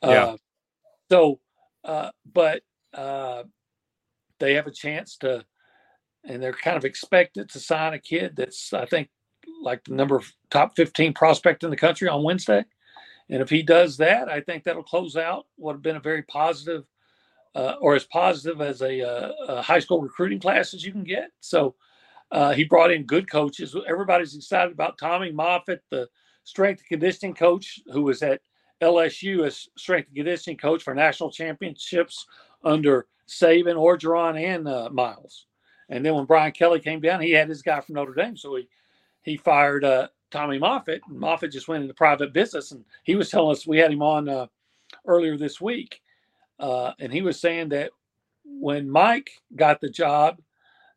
Yeah. 0.03 0.09
Uh, 0.09 0.37
so, 1.11 1.41
uh, 1.85 2.11
but 2.33 2.63
uh, 2.95 3.45
they 4.39 4.55
have 4.55 4.67
a 4.67 4.73
chance 4.73 5.17
to, 5.19 5.45
and 6.25 6.43
they're 6.43 6.53
kind 6.53 6.77
of 6.77 6.85
expected 6.85 7.49
to 7.51 7.61
sign 7.61 7.95
a 7.95 7.99
kid 7.99 8.37
that's, 8.37 8.73
I 8.73 8.87
think, 8.87 9.09
like 9.63 9.85
the 9.85 9.95
number 9.95 10.21
top 10.51 10.77
15 10.77 11.15
prospect 11.15 11.65
in 11.65 11.71
the 11.71 11.77
country 11.77 12.09
on 12.09 12.23
Wednesday. 12.23 12.65
And 13.29 13.41
if 13.41 13.49
he 13.49 13.63
does 13.63 13.97
that, 13.99 14.29
I 14.29 14.41
think 14.41 14.65
that'll 14.65 14.83
close 14.83 15.17
out 15.17 15.47
what 15.57 15.73
have 15.73 15.83
been 15.83 15.97
a 15.97 16.01
very 16.01 16.23
positive, 16.23 16.85
uh, 17.55 17.75
or 17.81 17.95
as 17.95 18.05
positive 18.05 18.61
as 18.61 18.83
a, 18.83 19.01
uh, 19.01 19.33
a, 19.49 19.63
high 19.63 19.79
school 19.79 20.01
recruiting 20.01 20.41
class 20.41 20.75
as 20.75 20.85
you 20.85 20.93
can 20.93 21.05
get. 21.05 21.31
So 21.41 21.75
uh, 22.31 22.53
he 22.53 22.65
brought 22.65 22.91
in 22.91 23.05
good 23.05 23.31
coaches. 23.31 23.77
Everybody's 23.89 24.35
excited 24.35 24.73
about 24.73 24.99
Tommy 24.99 25.33
Moffitt, 25.33 25.83
the 25.91 26.09
strength 26.45 26.81
and 26.81 26.89
conditioning 26.89 27.35
coach 27.35 27.79
who 27.93 28.03
was 28.03 28.23
at 28.23 28.41
LSU 28.83 29.47
as 29.47 29.69
strength 29.77 30.09
and 30.09 30.17
conditioning 30.17 30.59
coach 30.59 30.83
for 30.83 30.95
national 30.95 31.31
championships 31.31 32.27
under 32.65 33.07
Saban, 33.29 33.77
Orgeron, 33.77 34.41
and 34.41 34.69
uh, 34.69 34.91
Miles. 34.91 35.47
And 35.89 36.05
then 36.05 36.15
when 36.15 36.25
Brian 36.25 36.53
Kelly 36.53 36.81
came 36.81 37.01
down, 37.01 37.21
he 37.21 37.31
had 37.31 37.49
his 37.49 37.63
guy 37.63 37.81
from 37.81 37.95
Notre 37.95 38.15
Dame. 38.15 38.37
So 38.37 38.57
he 38.57 38.69
he 39.23 39.37
fired 39.37 39.85
uh, 39.85 40.09
Tommy 40.31 40.59
Moffitt. 40.59 41.03
And 41.09 41.19
Moffitt 41.19 41.53
just 41.53 41.69
went 41.69 41.83
into 41.83 41.95
private 41.95 42.33
business, 42.33 42.73
and 42.73 42.85
he 43.05 43.15
was 43.15 43.31
telling 43.31 43.53
us 43.53 43.67
we 43.67 43.79
had 43.79 43.93
him 43.93 44.03
on 44.03 44.29
uh, 44.29 44.47
earlier 45.07 45.37
this 45.37 45.61
week, 45.61 46.01
uh, 46.59 46.93
and 46.99 47.13
he 47.13 47.23
was 47.23 47.41
saying 47.41 47.69
that 47.71 47.91
when 48.45 48.91
Mike 48.91 49.31
got 49.55 49.81
the 49.81 49.89
job 49.89 50.41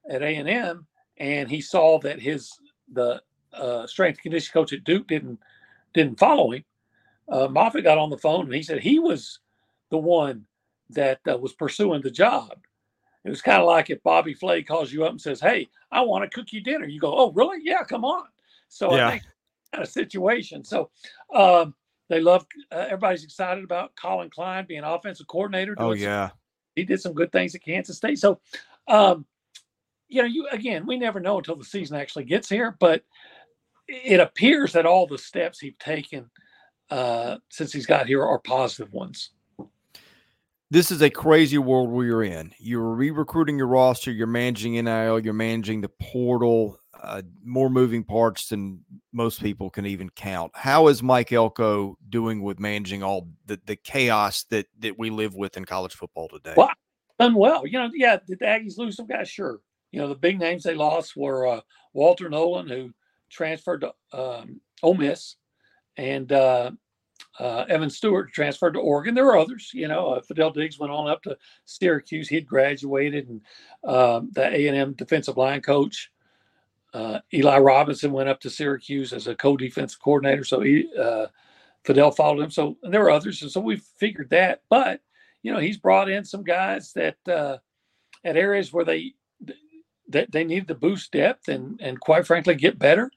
at 0.09 0.23
A 0.23 0.35
and 0.35 0.49
M, 0.49 0.87
and 1.17 1.49
he 1.49 1.61
saw 1.61 1.99
that 1.99 2.19
his 2.19 2.51
the 2.91 3.21
uh, 3.53 3.85
strength 3.87 4.17
and 4.17 4.23
conditioning 4.23 4.53
coach 4.53 4.73
at 4.73 4.83
Duke 4.83 5.07
didn't 5.07 5.39
didn't 5.93 6.19
follow 6.19 6.51
him, 6.51 6.63
uh, 7.29 7.47
Moffitt 7.47 7.83
got 7.83 7.97
on 7.97 8.09
the 8.09 8.17
phone 8.17 8.45
and 8.45 8.53
he 8.53 8.63
said 8.63 8.79
he 8.79 8.99
was 8.99 9.39
the 9.91 9.97
one 9.97 10.45
that 10.89 11.19
uh, 11.29 11.37
was 11.37 11.53
pursuing 11.53 12.01
the 12.01 12.11
job. 12.11 12.57
It 13.23 13.29
was 13.29 13.41
kind 13.41 13.59
of 13.59 13.67
like 13.67 13.89
if 13.89 14.03
Bobby 14.03 14.35
Flay 14.35 14.61
calls 14.61 14.93
you 14.93 15.03
up 15.03 15.11
and 15.11 15.21
says, 15.21 15.39
"Hey, 15.39 15.67
I 15.91 16.01
want 16.01 16.23
to 16.23 16.29
cook 16.29 16.53
you 16.53 16.61
dinner." 16.61 16.85
You 16.85 16.99
go, 16.99 17.15
"Oh, 17.17 17.31
really? 17.31 17.59
Yeah, 17.63 17.83
come 17.83 18.05
on." 18.05 18.25
So 18.67 18.95
yeah. 18.95 19.07
I 19.07 19.11
think 19.11 19.23
kind 19.71 19.83
of 19.83 19.89
situation. 19.89 20.63
So 20.63 20.89
um, 21.33 21.73
they 22.09 22.21
love. 22.21 22.45
Uh, 22.71 22.85
everybody's 22.85 23.23
excited 23.23 23.63
about 23.63 23.95
Collin 23.95 24.29
Klein 24.29 24.65
being 24.67 24.83
offensive 24.83 25.27
coordinator. 25.27 25.75
Oh 25.77 25.93
yeah, 25.93 26.29
some, 26.29 26.37
he 26.75 26.83
did 26.83 27.01
some 27.01 27.13
good 27.13 27.31
things 27.31 27.55
at 27.55 27.63
Kansas 27.63 27.97
State. 27.97 28.19
So, 28.19 28.39
um, 28.87 29.25
you 30.07 30.21
know, 30.21 30.27
you 30.27 30.47
again, 30.51 30.85
we 30.85 30.97
never 30.97 31.19
know 31.19 31.37
until 31.37 31.55
the 31.55 31.65
season 31.65 31.97
actually 31.97 32.25
gets 32.25 32.47
here, 32.47 32.75
but 32.79 33.03
it 33.87 34.19
appears 34.19 34.73
that 34.73 34.85
all 34.85 35.07
the 35.07 35.17
steps 35.17 35.59
he's 35.59 35.73
taken 35.79 36.29
uh, 36.89 37.37
since 37.49 37.71
he's 37.73 37.85
got 37.85 38.07
here 38.07 38.23
are 38.23 38.39
positive 38.39 38.91
ones 38.93 39.31
this 40.71 40.91
is 40.91 41.01
a 41.01 41.09
crazy 41.09 41.57
world 41.57 41.89
we're 41.89 42.23
in. 42.23 42.53
You're 42.57 42.93
re-recruiting 42.93 43.57
your 43.57 43.67
roster. 43.67 44.11
You're 44.11 44.27
managing 44.27 44.73
NIL. 44.73 45.19
You're 45.19 45.33
managing 45.33 45.81
the 45.81 45.89
portal. 45.89 46.79
Uh, 47.01 47.21
more 47.43 47.69
moving 47.69 48.03
parts 48.03 48.49
than 48.49 48.83
most 49.13 49.41
people 49.41 49.69
can 49.69 49.85
even 49.85 50.09
count. 50.09 50.51
How 50.55 50.87
is 50.87 51.03
Mike 51.03 51.31
Elko 51.31 51.97
doing 52.09 52.41
with 52.41 52.59
managing 52.59 53.03
all 53.03 53.29
the, 53.45 53.59
the 53.65 53.75
chaos 53.75 54.43
that 54.49 54.65
that 54.79 54.97
we 54.97 55.09
live 55.11 55.35
with 55.35 55.55
in 55.55 55.65
college 55.65 55.93
football 55.93 56.29
today? 56.29 56.55
Well, 56.57 56.71
done 57.19 57.35
well. 57.35 57.67
You 57.67 57.79
know, 57.79 57.91
yeah, 57.93 58.17
did 58.25 58.39
the 58.39 58.45
Aggies 58.45 58.77
lose 58.77 58.95
some 58.95 59.07
guys? 59.07 59.29
Sure. 59.29 59.59
You 59.91 60.01
know, 60.01 60.07
the 60.07 60.15
big 60.15 60.39
names 60.39 60.63
they 60.63 60.73
lost 60.73 61.15
were 61.15 61.47
uh, 61.47 61.61
Walter 61.93 62.27
Nolen, 62.27 62.67
who 62.67 62.91
transferred 63.29 63.81
to 63.81 63.93
um, 64.11 64.59
Ole 64.81 64.95
Miss, 64.95 65.35
and 65.97 66.31
uh, 66.31 66.71
uh, 67.39 67.65
Evan 67.67 67.89
Stewart 67.89 68.31
transferred 68.31 68.73
to 68.73 68.79
Oregon. 68.79 69.15
There 69.15 69.25
were 69.25 69.37
others, 69.37 69.71
you 69.73 69.87
know. 69.87 70.13
Uh, 70.13 70.21
Fadil 70.21 70.53
Diggs 70.53 70.79
went 70.79 70.91
on 70.91 71.09
up 71.09 71.23
to 71.23 71.37
Syracuse. 71.65 72.27
He'd 72.27 72.47
graduated, 72.47 73.29
and 73.29 73.41
um, 73.83 74.29
the 74.33 74.43
A 74.43 74.67
and 74.67 74.77
M 74.77 74.93
defensive 74.93 75.37
line 75.37 75.61
coach 75.61 76.11
uh, 76.95 77.19
Eli 77.33 77.57
Robinson 77.57 78.13
went 78.13 78.29
up 78.29 78.39
to 78.39 78.49
Syracuse 78.49 79.11
as 79.11 79.27
a 79.27 79.35
co-defensive 79.35 79.99
coordinator. 79.99 80.45
So 80.45 80.61
he, 80.61 80.89
uh, 80.97 81.27
Fadil 81.83 82.15
followed 82.15 82.41
him. 82.41 82.51
So 82.51 82.77
there 82.83 83.01
were 83.01 83.11
others, 83.11 83.41
and 83.41 83.51
so 83.51 83.59
we 83.59 83.81
figured 83.99 84.29
that. 84.29 84.61
But 84.69 85.01
you 85.43 85.51
know, 85.51 85.59
he's 85.59 85.77
brought 85.77 86.09
in 86.09 86.23
some 86.23 86.43
guys 86.43 86.93
that 86.93 87.17
uh, 87.27 87.57
at 88.23 88.37
areas 88.37 88.71
where 88.71 88.85
they 88.85 89.13
that 90.07 90.31
they 90.31 90.45
needed 90.45 90.69
to 90.69 90.75
boost 90.75 91.11
depth 91.11 91.49
and 91.49 91.81
and 91.81 91.99
quite 91.99 92.25
frankly 92.25 92.55
get 92.55 92.79
better. 92.79 93.11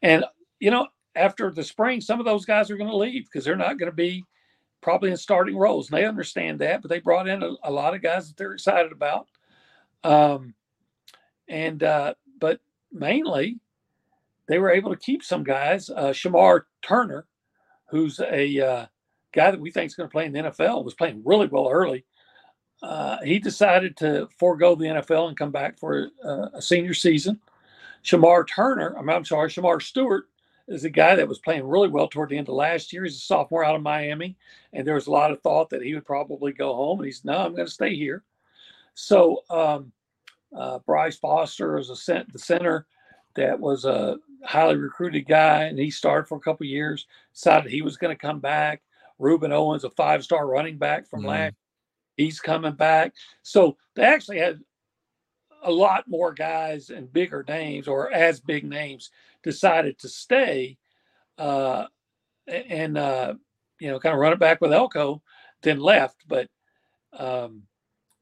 And 0.00 0.24
you 0.60 0.70
know, 0.70 0.86
after 1.16 1.50
the 1.50 1.64
spring, 1.64 2.00
some 2.00 2.18
of 2.18 2.26
those 2.26 2.44
guys 2.44 2.70
are 2.70 2.76
going 2.76 2.90
to 2.90 2.96
leave 2.96 3.24
because 3.24 3.44
they're 3.44 3.56
not 3.56 3.78
going 3.78 3.90
to 3.90 3.96
be 3.96 4.24
probably 4.80 5.10
in 5.10 5.16
starting 5.16 5.56
roles. 5.56 5.90
And 5.90 5.98
they 5.98 6.04
understand 6.04 6.60
that, 6.60 6.82
but 6.82 6.88
they 6.88 7.00
brought 7.00 7.28
in 7.28 7.42
a, 7.42 7.52
a 7.64 7.70
lot 7.70 7.94
of 7.94 8.02
guys 8.02 8.28
that 8.28 8.36
they're 8.36 8.52
excited 8.52 8.92
about. 8.92 9.28
Um, 10.02 10.54
and 11.48 11.82
uh, 11.82 12.14
but 12.38 12.60
mainly, 12.92 13.58
they 14.46 14.58
were 14.58 14.70
able 14.70 14.90
to 14.90 14.96
keep 14.96 15.22
some 15.22 15.44
guys. 15.44 15.88
Uh, 15.88 16.10
Shemar 16.10 16.62
Turner, 16.82 17.26
who's 17.88 18.20
a 18.20 18.60
uh, 18.60 18.86
guy 19.32 19.50
that 19.50 19.60
we 19.60 19.70
think 19.70 19.86
is 19.86 19.94
going 19.94 20.08
to 20.08 20.12
play 20.12 20.26
in 20.26 20.32
the 20.32 20.40
NFL, 20.40 20.84
was 20.84 20.94
playing 20.94 21.22
really 21.24 21.46
well 21.46 21.68
early. 21.70 22.04
Uh, 22.82 23.18
he 23.24 23.38
decided 23.38 23.96
to 23.96 24.28
forego 24.38 24.74
the 24.74 24.84
NFL 24.84 25.28
and 25.28 25.36
come 25.38 25.50
back 25.50 25.78
for 25.78 26.10
a, 26.22 26.28
a 26.54 26.62
senior 26.62 26.92
season. 26.92 27.40
Shemar 28.04 28.46
Turner, 28.46 28.94
I'm, 28.98 29.08
I'm 29.08 29.24
sorry, 29.24 29.48
Shemar 29.48 29.80
Stewart 29.80 30.28
is 30.68 30.84
a 30.84 30.90
guy 30.90 31.14
that 31.14 31.28
was 31.28 31.38
playing 31.38 31.66
really 31.66 31.88
well 31.88 32.08
toward 32.08 32.30
the 32.30 32.38
end 32.38 32.48
of 32.48 32.54
last 32.54 32.92
year. 32.92 33.04
He's 33.04 33.16
a 33.16 33.20
sophomore 33.20 33.64
out 33.64 33.74
of 33.74 33.82
Miami, 33.82 34.36
and 34.72 34.86
there 34.86 34.94
was 34.94 35.06
a 35.06 35.12
lot 35.12 35.30
of 35.30 35.40
thought 35.40 35.70
that 35.70 35.82
he 35.82 35.94
would 35.94 36.06
probably 36.06 36.52
go 36.52 36.74
home. 36.74 37.00
And 37.00 37.06
he's 37.06 37.24
no, 37.24 37.36
I'm 37.36 37.54
going 37.54 37.66
to 37.66 37.72
stay 37.72 37.94
here. 37.94 38.22
So 38.94 39.42
um, 39.50 39.92
uh, 40.56 40.78
Bryce 40.80 41.16
Foster 41.16 41.78
is 41.78 41.90
a 41.90 41.96
cent- 41.96 42.32
the 42.32 42.38
center 42.38 42.86
that 43.34 43.58
was 43.58 43.84
a 43.84 44.18
highly 44.44 44.76
recruited 44.76 45.26
guy, 45.26 45.64
and 45.64 45.78
he 45.78 45.90
started 45.90 46.28
for 46.28 46.38
a 46.38 46.40
couple 46.40 46.66
years. 46.66 47.06
Decided 47.34 47.70
he 47.70 47.82
was 47.82 47.96
going 47.96 48.14
to 48.16 48.20
come 48.20 48.40
back. 48.40 48.82
Reuben 49.18 49.52
Owens, 49.52 49.84
a 49.84 49.90
five-star 49.90 50.46
running 50.46 50.76
back 50.76 51.08
from 51.08 51.22
mm. 51.22 51.26
last, 51.26 51.54
he's 52.16 52.40
coming 52.40 52.74
back. 52.74 53.14
So 53.42 53.76
they 53.94 54.02
actually 54.02 54.38
had 54.38 54.60
a 55.64 55.70
lot 55.70 56.08
more 56.08 56.32
guys 56.32 56.90
and 56.90 57.12
bigger 57.12 57.44
names, 57.48 57.88
or 57.88 58.12
as 58.12 58.40
big 58.40 58.64
names, 58.64 59.10
decided 59.42 59.98
to 59.98 60.08
stay 60.08 60.76
uh, 61.38 61.86
and 62.46 62.96
uh, 62.98 63.34
you 63.80 63.90
know 63.90 63.98
kind 63.98 64.14
of 64.14 64.20
run 64.20 64.32
it 64.32 64.38
back 64.38 64.60
with 64.60 64.72
Elko, 64.72 65.22
then 65.62 65.80
left. 65.80 66.24
But 66.28 66.48
um, 67.18 67.62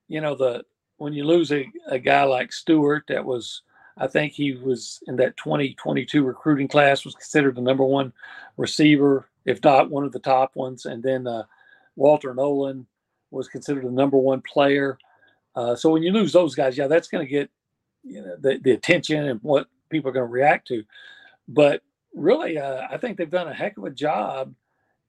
you 0.08 0.20
know 0.20 0.34
the 0.34 0.64
when 0.96 1.12
you 1.12 1.25
lose 1.25 1.52
a, 1.52 1.68
a 1.88 1.99
guy 1.99 2.25
like 2.25 2.52
Stewart, 2.52 3.04
that 3.08 3.25
was 3.25 3.62
I 3.96 4.06
think 4.06 4.32
he 4.32 4.52
was 4.52 5.00
in 5.06 5.16
that 5.16 5.37
2022 5.37 6.25
recruiting 6.25 6.68
class 6.68 7.04
was 7.04 7.14
considered 7.14 7.56
the 7.56 7.61
number 7.61 7.84
one 7.84 8.12
receiver, 8.56 9.28
if 9.44 9.62
not 9.62 9.90
one 9.90 10.04
of 10.04 10.12
the 10.12 10.18
top 10.18 10.56
ones. 10.56 10.87
And 10.87 11.02
then 11.02 11.26
uh, 11.26 11.44
Walter 11.96 12.34
Nolen 12.34 12.87
was 13.30 13.49
considered 13.49 13.84
the 13.84 13.90
number 13.90 14.16
one 14.16 14.40
player. 14.40 14.99
Uh, 15.54 15.75
so 15.75 15.90
when 15.90 16.02
you 16.02 16.12
lose 16.12 16.32
those 16.32 16.54
guys, 16.54 16.76
yeah, 16.76 16.87
that's 16.87 17.09
going 17.09 17.25
to 17.25 17.30
get 17.30 17.50
you 18.04 18.23
know 18.23 18.37
the, 18.38 18.59
the 18.62 18.73
attention 18.73 19.25
and 19.26 19.40
what 19.42 19.68
people 19.90 20.11
are 20.11 20.14
going 20.14 20.26
to 20.26 20.32
react 20.32 20.68
to. 20.68 20.85
But 21.49 21.82
really, 22.14 22.59
uh, 22.59 22.82
I 22.90 22.97
think 22.97 23.16
they've 23.16 23.30
done 23.30 23.49
a 23.49 23.54
heck 23.54 23.76
of 23.76 23.85
a 23.85 23.90
job 23.90 24.54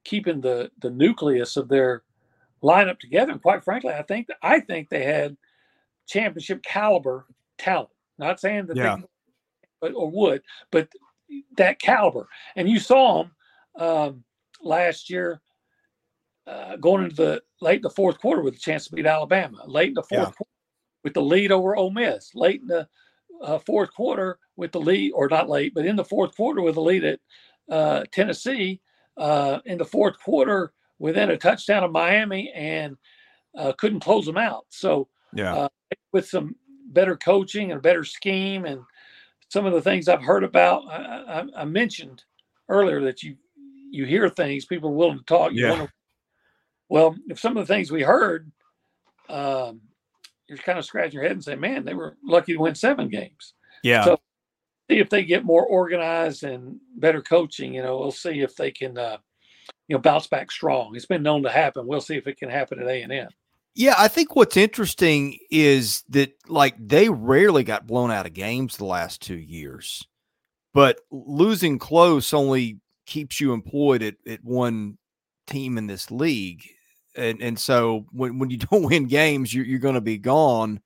keeping 0.04 0.40
the 0.40 0.70
the 0.80 0.90
nucleus 0.90 1.56
of 1.56 1.68
their 1.68 2.02
lineup 2.62 2.98
together. 2.98 3.32
And 3.32 3.42
quite 3.42 3.64
frankly, 3.64 3.92
I 3.92 4.02
think 4.02 4.28
I 4.42 4.60
think 4.60 4.88
they 4.88 5.04
had 5.04 5.36
championship 6.06 6.62
caliber 6.62 7.26
talent. 7.58 7.90
Not 8.18 8.40
saying 8.40 8.66
that 8.66 8.76
yeah. 8.76 8.96
they 8.96 9.02
but 9.80 9.94
or 9.94 10.10
would, 10.10 10.42
but 10.70 10.88
that 11.56 11.78
caliber. 11.78 12.26
And 12.56 12.68
you 12.68 12.78
saw 12.78 13.24
them 13.24 13.32
um, 13.78 14.24
last 14.62 15.10
year, 15.10 15.42
uh, 16.46 16.76
going 16.76 17.04
into 17.04 17.16
the 17.16 17.42
late 17.60 17.76
in 17.76 17.82
the 17.82 17.90
fourth 17.90 18.18
quarter 18.20 18.42
with 18.42 18.54
a 18.54 18.58
chance 18.58 18.86
to 18.86 18.94
beat 18.94 19.06
Alabama, 19.06 19.62
late 19.66 19.88
in 19.88 19.94
the 19.94 20.02
fourth 20.02 20.28
Yeah. 20.28 20.32
quarter 20.32 20.50
with 21.02 21.14
the 21.14 21.22
lead 21.22 21.52
over 21.52 21.76
Ole 21.76 21.90
Miss, 21.90 22.34
late 22.34 22.60
in 22.60 22.66
the 22.66 22.88
uh, 23.42 23.58
fourth 23.58 23.92
quarter 23.94 24.38
with 24.56 24.72
the 24.72 24.80
lead, 24.80 25.12
or 25.12 25.28
not 25.28 25.48
late, 25.48 25.74
but 25.74 25.84
in 25.86 25.96
the 25.96 26.04
fourth 26.04 26.34
quarter 26.36 26.62
with 26.62 26.74
the 26.76 26.80
lead 26.80 27.04
at 27.04 27.20
uh, 27.70 28.04
Tennessee, 28.12 28.80
uh, 29.16 29.60
in 29.66 29.78
the 29.78 29.84
fourth 29.84 30.18
quarter 30.22 30.72
within 30.98 31.30
a 31.30 31.36
touchdown 31.36 31.82
of 31.84 31.90
Miami, 31.92 32.50
and 32.54 32.96
uh, 33.56 33.72
couldn't 33.72 34.00
close 34.00 34.24
them 34.26 34.36
out. 34.38 34.66
So 34.68 35.08
Yeah. 35.34 35.54
uh, 35.54 35.68
with 36.12 36.26
some 36.28 36.56
better 36.88 37.16
coaching 37.16 37.70
and 37.70 37.78
a 37.78 37.82
better 37.82 38.04
scheme 38.04 38.64
and 38.66 38.80
some 39.48 39.66
of 39.66 39.72
the 39.72 39.82
things 39.82 40.08
I've 40.08 40.22
heard 40.22 40.44
about. 40.44 40.82
I, 40.90 41.42
I, 41.56 41.62
I 41.62 41.64
mentioned 41.64 42.24
earlier 42.68 43.00
that 43.02 43.22
you 43.22 43.36
you 43.90 44.04
hear 44.04 44.28
things, 44.28 44.64
people 44.64 44.90
are 44.90 44.94
willing 44.94 45.18
to 45.18 45.24
talk. 45.24 45.52
You 45.52 45.64
Yeah. 45.66 45.70
wanna- 45.70 45.92
well, 46.88 47.16
if 47.28 47.38
some 47.38 47.56
of 47.56 47.66
the 47.66 47.72
things 47.72 47.90
we 47.90 48.02
heard, 48.02 48.50
um, 49.28 49.80
you're 50.48 50.58
kind 50.58 50.78
of 50.78 50.84
scratching 50.84 51.14
your 51.14 51.22
head 51.22 51.32
and 51.32 51.44
saying, 51.44 51.60
"Man, 51.60 51.84
they 51.84 51.94
were 51.94 52.16
lucky 52.24 52.52
to 52.52 52.60
win 52.60 52.74
seven 52.74 53.08
games." 53.08 53.54
yeah. 53.82 54.04
so- 54.04 54.20
See 54.90 54.98
if 54.98 55.08
they 55.08 55.24
get 55.24 55.46
more 55.46 55.64
organized 55.64 56.44
and 56.44 56.78
better 56.96 57.22
coaching. 57.22 57.72
You 57.72 57.82
know, 57.82 57.96
we'll 57.98 58.10
see 58.12 58.40
if 58.42 58.54
they 58.54 58.70
can, 58.70 58.98
uh, 58.98 59.16
you 59.88 59.96
know, 59.96 60.00
bounce 60.02 60.26
back 60.26 60.50
strong. 60.50 60.94
It's 60.94 61.06
been 61.06 61.22
known 61.22 61.42
to 61.44 61.48
happen. 61.48 61.86
We'll 61.86 62.02
see 62.02 62.16
if 62.16 62.26
it 62.26 62.36
can 62.36 62.50
happen 62.50 62.78
at 62.78 62.86
A 62.86 63.00
and 63.00 63.10
M. 63.10 63.28
Yeah, 63.74 63.94
I 63.96 64.08
think 64.08 64.36
what's 64.36 64.58
interesting 64.58 65.38
is 65.50 66.04
that 66.10 66.34
like 66.48 66.74
they 66.78 67.08
rarely 67.08 67.64
got 67.64 67.86
blown 67.86 68.10
out 68.10 68.26
of 68.26 68.34
games 68.34 68.76
the 68.76 68.84
last 68.84 69.22
two 69.22 69.38
years, 69.38 70.06
but 70.74 71.00
losing 71.10 71.78
close 71.78 72.34
only 72.34 72.78
keeps 73.06 73.40
you 73.40 73.54
employed 73.54 74.02
at, 74.02 74.16
at 74.26 74.44
one 74.44 74.98
team 75.46 75.78
in 75.78 75.86
this 75.86 76.10
league. 76.10 76.62
And 77.16 77.40
and 77.42 77.58
so 77.58 78.06
when, 78.12 78.38
when 78.38 78.50
you 78.50 78.56
don't 78.70 78.84
win 78.84 79.06
games, 79.06 79.52
you're, 79.52 79.64
you're 79.64 79.78
going 79.78 79.94
to 79.94 80.00
be 80.00 80.18
gone. 80.18 80.80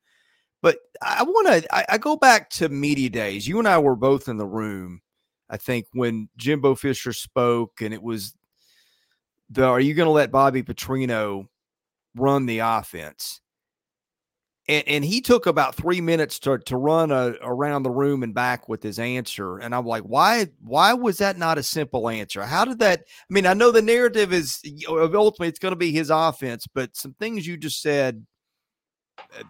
But 0.61 0.77
I 1.01 1.23
want 1.23 1.63
to, 1.63 1.75
I, 1.75 1.85
I 1.89 1.97
go 1.97 2.17
back 2.17 2.49
to 2.51 2.67
media 2.67 3.09
days. 3.09 3.47
You 3.47 3.59
and 3.59 3.67
I 3.67 3.79
were 3.79 3.95
both 3.95 4.27
in 4.27 4.35
the 4.35 4.45
room, 4.45 5.01
I 5.49 5.55
think, 5.55 5.85
when 5.93 6.27
Jimbo 6.35 6.75
Fisher 6.75 7.13
spoke, 7.13 7.81
and 7.81 7.93
it 7.93 8.03
was 8.03 8.35
the, 9.49 9.63
are 9.63 9.79
you 9.79 9.93
going 9.93 10.07
to 10.07 10.11
let 10.11 10.31
Bobby 10.31 10.61
Petrino 10.61 11.47
run 12.15 12.45
the 12.45 12.59
offense. 12.59 13.41
And, 14.69 14.87
and 14.87 15.03
he 15.05 15.19
took 15.19 15.47
about 15.47 15.73
three 15.73 15.99
minutes 15.99 16.37
to, 16.39 16.59
to 16.59 16.77
run 16.77 17.09
a, 17.09 17.33
around 17.41 17.81
the 17.81 17.89
room 17.89 18.21
and 18.21 18.35
back 18.35 18.69
with 18.69 18.83
his 18.83 18.99
answer. 18.99 19.57
And 19.57 19.73
I'm 19.73 19.85
like, 19.85 20.03
why 20.03 20.47
why 20.61 20.93
was 20.93 21.17
that 21.17 21.39
not 21.39 21.57
a 21.57 21.63
simple 21.63 22.07
answer? 22.07 22.43
How 22.43 22.65
did 22.65 22.77
that? 22.79 23.01
I 23.01 23.33
mean, 23.33 23.47
I 23.47 23.55
know 23.55 23.71
the 23.71 23.81
narrative 23.81 24.31
is 24.31 24.61
ultimately 24.87 25.47
it's 25.47 25.57
going 25.57 25.71
to 25.71 25.75
be 25.75 25.91
his 25.91 26.11
offense, 26.11 26.67
but 26.71 26.95
some 26.95 27.15
things 27.15 27.47
you 27.47 27.57
just 27.57 27.81
said 27.81 28.23
uh, 29.17 29.43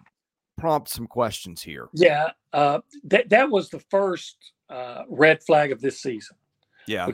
prompt 0.56 0.88
some 0.88 1.06
questions 1.06 1.62
here. 1.62 1.88
Yeah, 1.92 2.30
uh, 2.54 2.80
that 3.04 3.28
that 3.28 3.50
was 3.50 3.68
the 3.68 3.80
first 3.90 4.38
uh, 4.70 5.02
red 5.06 5.42
flag 5.42 5.70
of 5.70 5.82
this 5.82 6.00
season. 6.00 6.38
Yeah, 6.86 7.10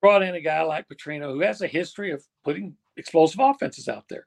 Brought 0.00 0.22
in 0.22 0.34
a 0.34 0.40
guy 0.40 0.62
like 0.62 0.88
Petrino 0.88 1.30
who 1.34 1.40
has 1.40 1.60
a 1.60 1.66
history 1.66 2.12
of 2.12 2.24
putting 2.44 2.74
explosive 2.96 3.40
offenses 3.40 3.88
out 3.88 4.04
there, 4.08 4.26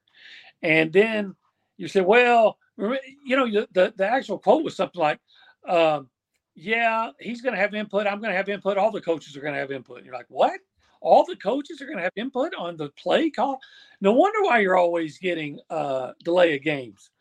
and 0.62 0.94
then 0.94 1.36
you 1.78 1.88
say, 1.88 2.02
well, 2.02 2.60
you 2.78 3.36
know, 3.36 3.50
the 3.50 3.68
the, 3.72 3.94
the 3.96 4.08
actual 4.08 4.38
quote 4.38 4.64
was 4.64 4.76
something 4.76 5.02
like, 5.02 5.20
um, 5.68 6.10
"Yeah, 6.56 7.12
he's 7.20 7.42
going 7.42 7.56
to 7.56 7.62
have 7.62 7.74
input. 7.74 8.08
I'm 8.08 8.20
going 8.20 8.32
to 8.32 8.38
have 8.38 8.50
input. 8.50 8.78
All 8.78 8.92
the 8.92 9.02
coaches 9.02 9.36
are 9.36 9.42
going 9.42 9.54
to 9.54 9.60
have 9.60 9.72
input." 9.72 9.98
And 9.98 10.06
you're 10.06 10.16
like, 10.16 10.28
what? 10.30 10.60
All 11.02 11.24
the 11.24 11.36
coaches 11.36 11.82
are 11.82 11.86
going 11.86 11.98
to 11.98 12.04
have 12.04 12.14
input 12.16 12.54
on 12.56 12.78
the 12.78 12.90
play 12.90 13.30
call. 13.30 13.60
No 14.02 14.14
wonder 14.14 14.42
why 14.42 14.60
you're 14.60 14.78
always 14.78 15.20
getting 15.20 15.60
uh, 15.70 16.14
delay 16.24 16.56
of 16.56 16.64
games 16.64 17.12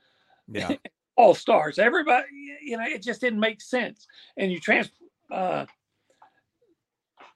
yeah, 0.49 0.77
all 1.17 1.35
stars. 1.35 1.79
Everybody, 1.79 2.27
you 2.63 2.77
know, 2.77 2.85
it 2.85 3.03
just 3.03 3.21
didn't 3.21 3.41
make 3.41 3.61
sense. 3.61 4.07
And 4.37 4.53
you 4.53 4.61
trans 4.61 4.91
uh, 5.31 5.67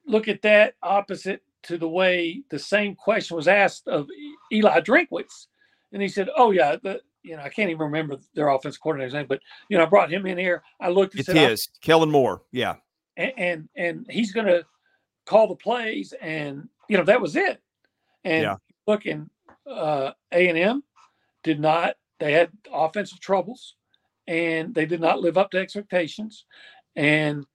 look 0.06 0.28
at 0.28 0.42
that 0.42 0.74
opposite 0.82 1.42
to 1.64 1.78
the 1.78 1.88
way 1.88 2.42
the 2.50 2.58
same 2.58 2.94
question 2.94 3.36
was 3.36 3.48
asked 3.48 3.88
of 3.88 4.08
Eli 4.52 4.80
Drinkwitz, 4.80 5.46
and 5.92 6.02
he 6.02 6.08
said, 6.08 6.28
"Oh 6.36 6.50
yeah, 6.50 6.76
the 6.82 7.00
you 7.22 7.36
know 7.36 7.42
I 7.42 7.48
can't 7.48 7.70
even 7.70 7.82
remember 7.82 8.16
their 8.34 8.48
offense 8.48 8.76
coordinator's 8.78 9.14
name, 9.14 9.26
but 9.28 9.40
you 9.68 9.76
know 9.76 9.84
I 9.84 9.86
brought 9.86 10.12
him 10.12 10.26
in 10.26 10.38
here. 10.38 10.62
I 10.80 10.88
looked 10.88 11.14
it's 11.14 11.26
said, 11.26 11.36
"I- 11.36 11.48
his 11.50 11.68
Kellen 11.80 12.10
Moore. 12.10 12.42
Yeah, 12.52 12.76
and, 13.16 13.32
and 13.36 13.68
and 13.76 14.06
he's 14.10 14.32
going 14.32 14.46
to 14.46 14.64
call 15.26 15.48
the 15.48 15.56
plays, 15.56 16.14
and 16.20 16.68
you 16.88 16.96
know 16.96 17.04
that 17.04 17.20
was 17.20 17.36
it. 17.36 17.60
And 18.24 18.42
Yeah. 18.42 18.56
looking, 18.86 19.30
uh, 19.66 20.12
A 20.32 20.48
and 20.48 20.58
M 20.58 20.82
did 21.42 21.60
not. 21.60 21.96
They 22.18 22.32
had 22.32 22.50
offensive 22.72 23.20
troubles, 23.20 23.74
and 24.26 24.74
they 24.74 24.86
did 24.86 25.00
not 25.00 25.20
live 25.20 25.38
up 25.38 25.50
to 25.52 25.58
expectations. 25.58 26.46
And 26.96 27.46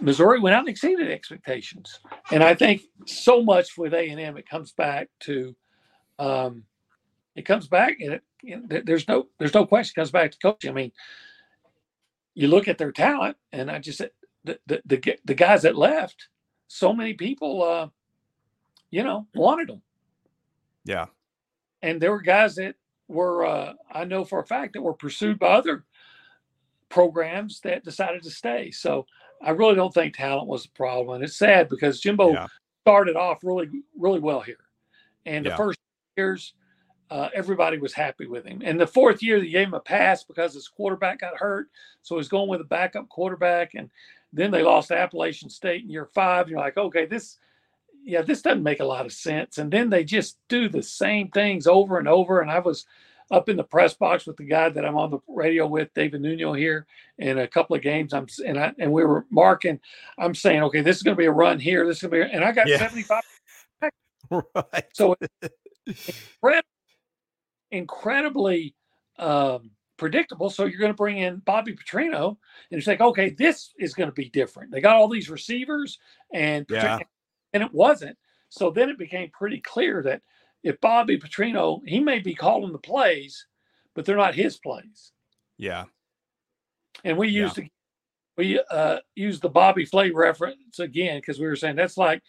Missouri 0.00 0.40
went 0.40 0.54
out 0.54 0.60
and 0.60 0.68
exceeded 0.68 1.10
expectations. 1.10 2.00
And 2.30 2.42
I 2.42 2.54
think 2.54 2.82
so 3.06 3.42
much 3.42 3.76
with 3.78 3.94
A 3.94 4.08
and 4.08 4.20
M, 4.20 4.36
it 4.36 4.48
comes 4.48 4.72
back 4.72 5.08
to, 5.20 5.56
um, 6.18 6.64
it 7.36 7.44
comes 7.44 7.68
back, 7.68 8.00
and 8.00 8.14
it, 8.14 8.22
you 8.42 8.56
know, 8.56 8.80
there's 8.84 9.06
no 9.06 9.28
there's 9.38 9.54
no 9.54 9.66
question. 9.66 9.92
It 9.94 10.00
comes 10.00 10.10
back 10.10 10.32
to 10.32 10.38
coaching. 10.38 10.70
I 10.70 10.74
mean, 10.74 10.92
you 12.34 12.48
look 12.48 12.66
at 12.66 12.78
their 12.78 12.92
talent, 12.92 13.36
and 13.52 13.70
I 13.70 13.78
just 13.78 13.98
said 13.98 14.10
the 14.44 14.58
the 14.66 14.82
the, 14.86 15.18
the 15.24 15.34
guys 15.34 15.62
that 15.62 15.76
left, 15.76 16.28
so 16.68 16.92
many 16.92 17.12
people, 17.14 17.62
uh, 17.62 17.88
you 18.90 19.04
know, 19.04 19.26
wanted 19.34 19.68
them, 19.68 19.82
yeah, 20.84 21.06
and 21.82 22.00
there 22.00 22.10
were 22.10 22.22
guys 22.22 22.54
that 22.56 22.76
were 23.08 23.44
uh, 23.46 23.74
I 23.92 24.04
know 24.04 24.24
for 24.24 24.40
a 24.40 24.46
fact 24.46 24.72
that 24.72 24.82
were 24.82 24.94
pursued 24.94 25.38
by 25.38 25.48
other 25.48 25.84
programs 26.88 27.60
that 27.60 27.84
decided 27.84 28.22
to 28.22 28.30
stay. 28.30 28.70
So 28.70 29.06
I 29.42 29.50
really 29.50 29.74
don't 29.74 29.92
think 29.92 30.16
talent 30.16 30.48
was 30.48 30.62
the 30.62 30.70
problem, 30.70 31.16
and 31.16 31.24
it's 31.24 31.36
sad 31.36 31.68
because 31.68 32.00
Jimbo 32.00 32.32
Yeah. 32.32 32.46
started 32.82 33.16
off 33.16 33.40
really 33.44 33.68
really 33.98 34.20
well 34.20 34.40
here, 34.40 34.64
and 35.26 35.44
the 35.44 35.50
Yeah. 35.50 35.56
first 35.56 35.78
years. 36.16 36.54
Uh, 37.10 37.28
everybody 37.34 37.78
was 37.78 37.92
happy 37.92 38.26
with 38.26 38.44
him. 38.44 38.62
And 38.64 38.80
the 38.80 38.86
fourth 38.86 39.22
year, 39.22 39.40
they 39.40 39.48
gave 39.48 39.68
him 39.68 39.74
a 39.74 39.80
pass 39.80 40.24
because 40.24 40.54
his 40.54 40.68
quarterback 40.68 41.20
got 41.20 41.38
hurt. 41.38 41.68
So 42.02 42.16
he's 42.16 42.28
going 42.28 42.48
with 42.48 42.60
a 42.60 42.64
backup 42.64 43.08
quarterback. 43.08 43.74
And 43.74 43.90
then 44.32 44.50
they 44.50 44.62
lost 44.62 44.88
to 44.88 44.98
Appalachian 44.98 45.48
State 45.48 45.84
in 45.84 45.90
year 45.90 46.08
five. 46.14 46.48
You're 46.48 46.58
like, 46.58 46.76
okay, 46.76 47.06
this, 47.06 47.38
yeah, 48.04 48.22
this 48.22 48.42
doesn't 48.42 48.62
make 48.62 48.80
a 48.80 48.84
lot 48.84 49.06
of 49.06 49.12
sense. 49.12 49.58
And 49.58 49.72
then 49.72 49.88
they 49.88 50.04
just 50.04 50.38
do 50.48 50.68
the 50.68 50.82
same 50.82 51.28
things 51.28 51.66
over 51.66 51.98
and 51.98 52.08
over. 52.08 52.40
And 52.40 52.50
I 52.50 52.58
was 52.58 52.86
up 53.30 53.48
in 53.48 53.56
the 53.56 53.64
press 53.64 53.94
box 53.94 54.26
with 54.26 54.36
the 54.36 54.44
guy 54.44 54.68
that 54.68 54.84
I'm 54.84 54.96
on 54.96 55.10
the 55.10 55.18
radio 55.28 55.66
with, 55.66 55.92
David 55.94 56.20
Nuno 56.20 56.52
here, 56.52 56.86
in 57.18 57.38
a 57.38 57.48
couple 57.48 57.74
of 57.74 57.82
games. 57.82 58.12
I'm 58.12 58.26
and 58.44 58.58
I 58.58 58.72
and 58.78 58.92
we 58.92 59.04
were 59.04 59.26
marking. 59.30 59.80
I'm 60.18 60.34
saying, 60.34 60.62
okay, 60.64 60.80
this 60.80 60.96
is 60.96 61.02
going 61.02 61.16
to 61.16 61.20
be 61.20 61.26
a 61.26 61.32
run 61.32 61.58
here. 61.58 61.86
This 61.86 61.96
is 61.96 62.08
going 62.08 62.22
to 62.22 62.28
be, 62.28 62.34
and 62.34 62.44
I 62.44 62.52
got 62.52 62.68
Yeah. 62.68 62.78
75. 62.78 63.22
right. 64.30 64.84
So 64.92 65.16
incredible, 65.86 66.68
incredibly 67.70 68.74
um, 69.18 69.70
predictable. 69.96 70.50
So 70.50 70.64
you're 70.64 70.80
going 70.80 70.92
to 70.92 70.96
bring 70.96 71.18
in 71.18 71.38
Bobby 71.38 71.74
Petrino, 71.74 72.36
and 72.70 72.78
it's 72.78 72.86
like, 72.86 73.00
okay, 73.00 73.30
this 73.30 73.72
is 73.78 73.94
going 73.94 74.08
to 74.08 74.14
be 74.14 74.28
different. 74.30 74.70
They 74.72 74.80
got 74.80 74.96
all 74.96 75.08
these 75.08 75.30
receivers, 75.30 75.98
and 76.32 76.66
Yeah. 76.68 76.98
and 77.52 77.62
it 77.62 77.72
wasn't. 77.72 78.16
So 78.48 78.70
then 78.70 78.88
it 78.88 78.98
became 78.98 79.30
pretty 79.30 79.60
clear 79.60 80.02
that 80.02 80.22
if 80.62 80.80
Bobby 80.80 81.18
Petrino, 81.18 81.80
he 81.86 82.00
may 82.00 82.18
be 82.18 82.34
calling 82.34 82.72
the 82.72 82.78
plays, 82.78 83.46
but 83.94 84.04
they're 84.04 84.16
not 84.16 84.34
his 84.34 84.58
plays. 84.58 85.12
Yeah, 85.58 85.84
And 87.04 87.16
we 87.16 87.28
Yeah. 87.28 87.42
used 87.42 87.54
to 87.56 87.68
we 88.36 88.60
uh 88.70 88.98
used 89.14 89.42
the 89.42 89.48
Bobby 89.48 89.84
Flay 89.86 90.10
reference 90.10 90.78
again 90.78 91.18
because 91.18 91.38
we 91.40 91.46
were 91.46 91.56
saying 91.56 91.76
that's 91.76 91.96
like 91.96 92.22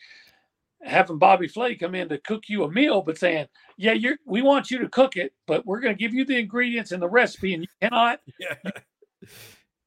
having 0.84 1.18
Bobby 1.18 1.48
Flay 1.48 1.76
come 1.76 1.96
in 1.96 2.10
to 2.10 2.18
cook 2.20 2.44
you 2.48 2.64
a 2.64 2.72
meal, 2.72 3.02
but 3.02 3.18
saying, 3.18 3.48
"Yeah, 3.78 3.94
you're 3.94 4.18
we 4.26 4.42
want 4.42 4.70
you 4.72 4.80
to 4.80 4.90
cook 4.90 5.18
it, 5.18 5.34
but 5.48 5.66
we're 5.66 5.80
going 5.80 5.96
to 5.96 6.00
give 6.00 6.14
you 6.14 6.26
the 6.26 6.38
ingredients 6.38 6.92
and 6.92 7.02
the 7.02 7.10
recipe, 7.10 7.54
and 7.54 7.64
you 7.64 7.70
cannot 7.82 8.20
yeah, 8.40 8.56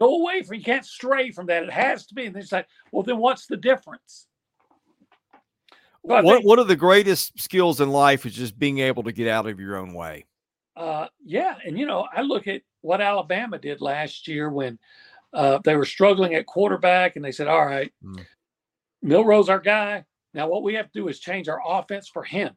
go 0.00 0.20
away 0.20 0.42
from 0.42 0.56
you 0.56 0.64
can't 0.64 0.84
stray 0.84 1.30
from 1.30 1.46
that. 1.46 1.62
It 1.62 1.70
has 1.70 2.06
to 2.06 2.14
be." 2.14 2.26
And 2.26 2.36
it's 2.36 2.52
like, 2.52 2.66
well, 2.92 3.02
then 3.02 3.18
what's 3.18 3.46
the 3.46 3.56
difference? 3.56 4.26
Well, 6.02 6.22
one, 6.22 6.36
think- 6.36 6.46
one 6.46 6.58
of 6.58 6.68
the 6.68 6.76
greatest 6.76 7.38
skills 7.40 7.80
in 7.80 7.90
life 7.90 8.24
is 8.26 8.34
just 8.34 8.58
being 8.58 8.78
able 8.78 9.02
to 9.04 9.12
get 9.12 9.28
out 9.28 9.46
of 9.46 9.60
your 9.60 9.76
own 9.76 9.92
way. 9.94 10.26
Uh, 10.76 11.08
yeah, 11.24 11.56
and 11.64 11.78
you 11.78 11.84
know, 11.86 12.08
I 12.14 12.22
look 12.22 12.46
at 12.48 12.62
what 12.80 13.00
Alabama 13.02 13.58
did 13.58 13.82
last 13.82 14.26
year 14.26 14.48
when 14.48 14.78
uh, 15.34 15.58
they 15.62 15.76
were 15.76 15.84
struggling 15.84 16.34
at 16.34 16.46
quarterback, 16.46 17.16
and 17.16 17.24
they 17.24 17.32
said, 17.32 17.48
"All 17.48 17.64
right, 17.66 17.92
Mm. 18.02 18.24
Milroe's 19.02 19.48
our 19.48 19.60
guy. 19.60 20.04
Now 20.34 20.48
what 20.48 20.62
we 20.62 20.74
have 20.74 20.86
to 20.86 20.98
do 21.00 21.08
is 21.08 21.20
change 21.20 21.48
our 21.48 21.60
offense 21.66 22.08
for 22.08 22.24
him, 22.24 22.56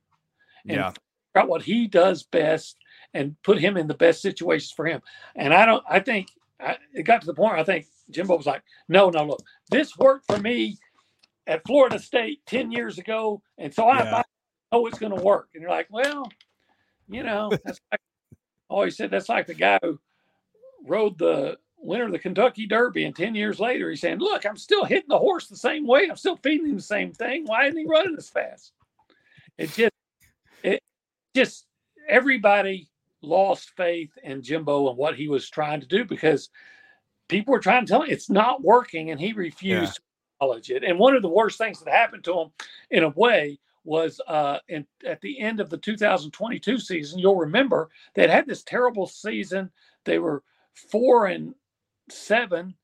and 0.68 0.78
Yeah, 0.78 0.90
figure 0.90 1.44
out 1.44 1.50
what 1.50 1.64
he 1.64 1.88
does 1.88 2.24
best, 2.24 2.78
and 3.14 3.36
put 3.44 3.60
him 3.60 3.78
in 3.78 3.88
the 3.88 3.94
best 3.94 4.22
situations 4.22 4.72
for 4.72 4.86
him." 4.86 5.02
And 5.36 5.54
I 5.54 5.66
don't. 5.66 5.84
I 5.90 6.00
think 6.00 6.28
I, 6.60 6.78
it 6.94 7.04
got 7.04 7.22
to 7.22 7.28
the 7.28 7.34
point. 7.34 7.60
I 7.60 7.64
think 7.64 7.88
Jimbo 8.12 8.38
was 8.38 8.46
like, 8.46 8.64
"No, 8.88 9.10
no, 9.10 9.26
look, 9.26 9.44
this 9.70 9.98
worked 9.98 10.26
for 10.28 10.40
me 10.40 10.78
at 11.48 11.66
Florida 11.66 12.00
State 12.00 12.46
10 12.46 12.72
years 12.72 12.98
ago. 12.98 13.42
And 13.58 13.74
so 13.74 13.88
I, 13.88 14.00
Yeah. 14.00 14.18
I 14.18 14.24
know 14.72 14.88
it's 14.88 15.00
going 15.00 15.16
to 15.16 15.24
work. 15.24 15.50
And 15.54 15.62
you're 15.62 15.72
like, 15.72 15.88
well, 15.90 16.32
you 17.10 17.24
know, 17.24 17.50
that's 17.64 17.80
like, 17.92 18.00
always 18.70 18.98
said 18.98 19.12
that's 19.12 19.30
like 19.30 19.48
the 19.48 19.54
guy 19.54 19.80
who 19.82 20.00
rode 20.86 21.18
the 21.18 21.58
winner 21.84 22.06
of 22.06 22.12
the 22.12 22.20
Kentucky 22.20 22.66
Derby. 22.66 23.06
And 23.06 23.16
10 23.16 23.36
years 23.36 23.60
later, 23.60 23.90
he's 23.90 24.02
saying, 24.02 24.20
look, 24.20 24.46
I'm 24.46 24.58
still 24.58 24.86
hitting 24.86 25.10
the 25.10 25.18
horse 25.18 25.48
the 25.48 25.56
same 25.56 25.86
way. 25.86 26.08
I'm 26.10 26.16
still 26.16 26.38
feeding 26.38 26.68
him 26.68 26.76
the 26.76 26.82
same 26.82 27.12
thing. 27.12 27.46
Why 27.46 27.66
isn't 27.66 27.78
he 27.80 27.86
running 27.86 28.16
as 28.18 28.30
fast? 28.30 28.74
It 29.58 29.72
just, 29.72 29.94
it 30.64 30.82
just, 31.36 31.66
everybody 32.08 32.90
lost 33.22 33.72
faith 33.78 34.12
in 34.24 34.42
Jimbo 34.42 34.90
and 34.90 34.98
what 34.98 35.16
he 35.16 35.28
was 35.28 35.50
trying 35.50 35.82
to 35.82 35.88
do 35.88 36.06
because 36.06 36.50
people 37.30 37.54
were 37.54 37.60
trying 37.60 37.86
to 37.86 37.90
tell 37.90 38.02
him 38.02 38.10
it's 38.10 38.30
not 38.30 38.64
working 38.64 39.12
and 39.12 39.20
he 39.20 39.34
refused 39.34 39.96
to 39.96 40.02
acknowledge 40.40 40.70
it. 40.70 40.84
And 40.84 41.00
one 41.00 41.16
of 41.16 41.22
the 41.22 41.30
worst 41.30 41.58
things 41.58 41.80
that 41.80 41.94
happened 41.94 42.24
to 42.26 42.40
him 42.40 42.52
in 42.92 43.04
a 43.04 43.10
way 43.10 43.60
was 43.86 44.22
uh 44.28 44.60
in, 44.70 44.86
at 45.06 45.20
the 45.20 45.38
end 45.40 45.60
of 45.60 45.70
the 45.70 45.78
2022 45.78 46.80
season 46.80 47.20
you'll 47.20 47.36
remember 47.36 47.90
they 48.14 48.26
had 48.26 48.48
this 48.48 48.64
terrible 48.64 49.06
season 49.06 49.70
they 50.06 50.20
were 50.20 50.42
four 50.74 51.26
and 51.26 51.54
seven 52.10 52.76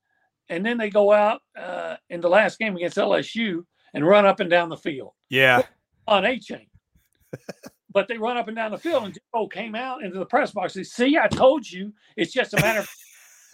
and 0.49 0.65
then 0.65 0.77
they 0.77 0.89
go 0.89 1.12
out 1.12 1.41
uh 1.58 1.95
in 2.10 2.21
the 2.21 2.29
last 2.29 2.58
game 2.60 2.75
against 2.75 2.97
lsu 2.97 3.63
and 3.93 4.08
run 4.08 4.25
up 4.25 4.39
and 4.39 4.49
down 4.49 4.69
the 4.69 4.77
field 4.77 5.13
Yeah. 5.29 5.63
on 6.08 6.25
a 6.25 6.39
chain 6.39 6.67
but 7.93 8.08
they 8.08 8.17
run 8.17 8.38
up 8.38 8.47
and 8.47 8.55
down 8.55 8.71
the 8.71 8.77
field 8.77 9.03
and 9.05 9.17
Joe 9.36 9.47
came 9.47 9.75
out 9.75 10.03
into 10.03 10.17
the 10.19 10.25
press 10.25 10.51
box 10.51 10.75
and 10.75 10.86
said, 10.86 11.08
see 11.08 11.17
i 11.17 11.27
told 11.27 11.69
you 11.69 11.93
it's 12.15 12.32
just 12.34 12.53
a 12.53 12.58
matter 12.62 12.79
of 12.79 12.89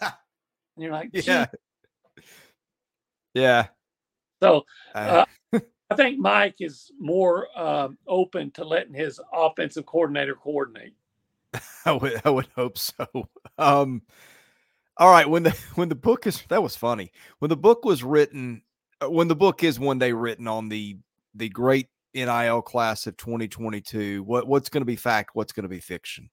and 0.00 0.12
you're 0.84 0.92
like. 0.92 1.10
Yeah. 1.12 1.46
Yeah. 3.34 3.66
so 4.42 4.64
Uh, 4.94 5.24
I 5.90 5.94
think 5.94 6.18
Mike 6.18 6.56
is 6.60 6.90
more 6.98 7.46
um, 7.58 7.96
open 8.08 8.50
to 8.52 8.64
letting 8.64 8.92
his 8.94 9.20
offensive 9.32 9.86
coordinator 9.86 10.34
coordinate. 10.34 10.94
I 11.84 11.92
would 11.92 12.20
I 12.24 12.30
would 12.30 12.48
hope 12.56 12.76
so. 12.76 13.06
Um 13.56 14.02
all 14.98 15.10
right, 15.10 15.28
when 15.28 15.42
the 15.42 15.50
when 15.74 15.88
the 15.88 15.94
book 15.94 16.26
is 16.26 16.42
that 16.48 16.62
was 16.62 16.76
funny. 16.76 17.12
When 17.38 17.48
the 17.48 17.56
book 17.56 17.84
was 17.84 18.02
written 18.02 18.62
uh, 19.00 19.10
when 19.10 19.28
the 19.28 19.36
book 19.36 19.62
is 19.62 19.78
one 19.78 19.98
day 19.98 20.12
written 20.12 20.48
on 20.48 20.68
the 20.68 20.98
the 21.34 21.48
great 21.48 21.88
NIL 22.14 22.62
class 22.62 23.06
of 23.06 23.16
2022, 23.16 24.22
what 24.22 24.46
what's 24.46 24.68
going 24.68 24.80
to 24.80 24.86
be 24.86 24.96
fact, 24.96 25.30
what's 25.34 25.52
going 25.52 25.64
to 25.64 25.68
be 25.68 25.80
fiction? 25.80 26.30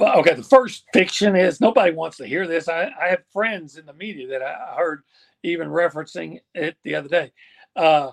Okay, 0.00 0.34
the 0.34 0.42
first 0.42 0.84
fiction 0.92 1.36
is 1.36 1.60
nobody 1.60 1.92
wants 1.92 2.18
to 2.18 2.26
hear 2.26 2.46
this. 2.46 2.68
I, 2.68 2.90
I 3.00 3.08
have 3.08 3.22
friends 3.32 3.78
in 3.78 3.86
the 3.86 3.92
media 3.94 4.28
that 4.28 4.42
I 4.42 4.74
heard 4.76 5.02
even 5.42 5.68
referencing 5.68 6.40
it 6.54 6.76
the 6.82 6.94
other 6.94 7.08
day, 7.08 7.32
uh, 7.76 8.10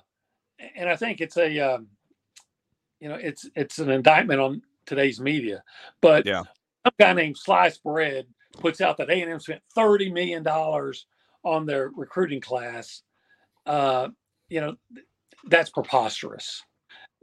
and 0.76 0.90
I 0.90 0.96
think 0.96 1.20
it's 1.22 1.38
a 1.38 1.60
um, 1.60 1.88
you 3.00 3.10
know 3.10 3.16
it's 3.16 3.50
it's 3.56 3.80
an 3.80 3.92
indictment 3.92 4.40
on 4.40 4.62
today's 4.86 5.20
media. 5.20 5.64
But 6.02 6.26
Yeah. 6.26 6.44
some 6.86 6.94
guy 7.00 7.14
named 7.14 7.38
Slice 7.38 7.78
Bread 7.78 8.26
puts 8.60 8.82
out 8.82 8.98
that 8.98 9.10
A 9.10 9.22
and 9.22 9.32
M 9.32 9.40
spent 9.40 9.62
thirty 9.76 10.12
million 10.12 10.44
dollars 10.44 11.06
on 11.44 11.66
their 11.66 11.92
recruiting 11.96 12.42
class. 12.42 13.02
Uh, 13.66 14.10
you 14.50 14.62
know, 14.62 14.76
that's 15.48 15.70
preposterous. 15.70 16.64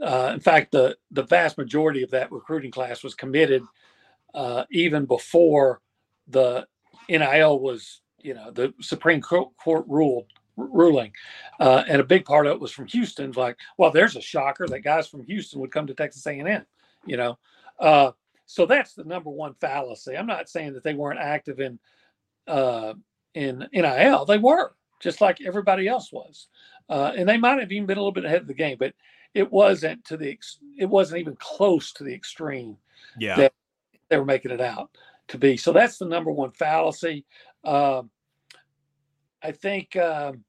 Uh, 0.02 0.30
in 0.34 0.40
fact, 0.40 0.72
the 0.72 0.96
the 1.10 1.24
vast 1.24 1.58
majority 1.58 2.02
of 2.02 2.10
that 2.10 2.32
recruiting 2.32 2.70
class 2.70 3.02
was 3.02 3.14
committed 3.14 3.62
uh, 4.34 4.64
even 4.70 5.04
before 5.04 5.80
the 6.28 6.66
NIL 7.08 7.58
was, 7.58 8.00
you 8.22 8.34
know, 8.34 8.50
the 8.50 8.72
Supreme 8.80 9.20
Court 9.20 9.84
ruling, 10.56 11.12
uh, 11.58 11.84
and 11.88 12.00
a 12.00 12.04
big 12.04 12.24
part 12.24 12.46
of 12.46 12.52
it 12.52 12.60
was 12.60 12.72
from 12.72 12.86
Houston. 12.88 13.32
Like, 13.32 13.58
well, 13.76 13.90
there's 13.90 14.16
a 14.16 14.20
shocker 14.20 14.66
that 14.68 14.80
guys 14.80 15.08
from 15.08 15.24
Houston 15.24 15.60
would 15.60 15.72
come 15.72 15.86
to 15.86 15.94
Texas 15.94 16.26
A&M, 16.26 16.64
you 17.06 17.16
know. 17.16 17.38
So 18.50 18.66
that's 18.66 18.94
the 18.94 19.04
number 19.04 19.30
one 19.30 19.54
fallacy. 19.60 20.16
I'm 20.16 20.26
not 20.26 20.48
saying 20.48 20.72
that 20.72 20.82
they 20.82 20.94
weren't 20.94 21.20
active 21.20 21.60
in 21.60 21.78
uh, 22.48 22.94
in 23.32 23.68
NIL. 23.72 24.24
They 24.24 24.38
were 24.38 24.74
just 24.98 25.20
like 25.20 25.40
everybody 25.40 25.86
else 25.86 26.12
was, 26.12 26.48
uh, 26.88 27.12
and 27.16 27.28
they 27.28 27.36
might 27.36 27.60
have 27.60 27.70
even 27.70 27.86
been 27.86 27.96
a 27.96 28.00
little 28.00 28.10
bit 28.10 28.24
ahead 28.24 28.40
of 28.40 28.48
the 28.48 28.54
game, 28.54 28.76
but 28.76 28.92
it 29.34 29.52
wasn't 29.52 30.04
to 30.06 30.16
the 30.16 30.32
ex- 30.32 30.58
it 30.76 30.86
wasn't 30.86 31.20
even 31.20 31.36
close 31.36 31.92
to 31.92 32.02
the 32.02 32.12
extreme 32.12 32.76
Yeah. 33.16 33.36
That- 33.36 33.54
they 34.08 34.18
were 34.18 34.24
making 34.24 34.50
it 34.50 34.60
out 34.60 34.90
to 35.28 35.38
be. 35.38 35.56
So 35.56 35.72
that's 35.72 35.98
the 35.98 36.06
number 36.06 36.32
one 36.32 36.50
fallacy. 36.50 37.24
Um, 37.62 38.10
I 39.40 39.52
think 39.52 39.94
um, 39.94 40.42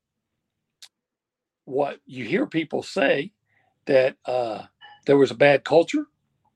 what 1.66 2.00
you 2.08 2.26
hear 2.26 2.48
people 2.48 2.82
say 2.82 3.32
that 3.86 4.18
uh, 4.26 4.64
there 5.06 5.18
was 5.18 5.30
a 5.30 5.36
bad 5.36 5.64
culture, 5.64 6.08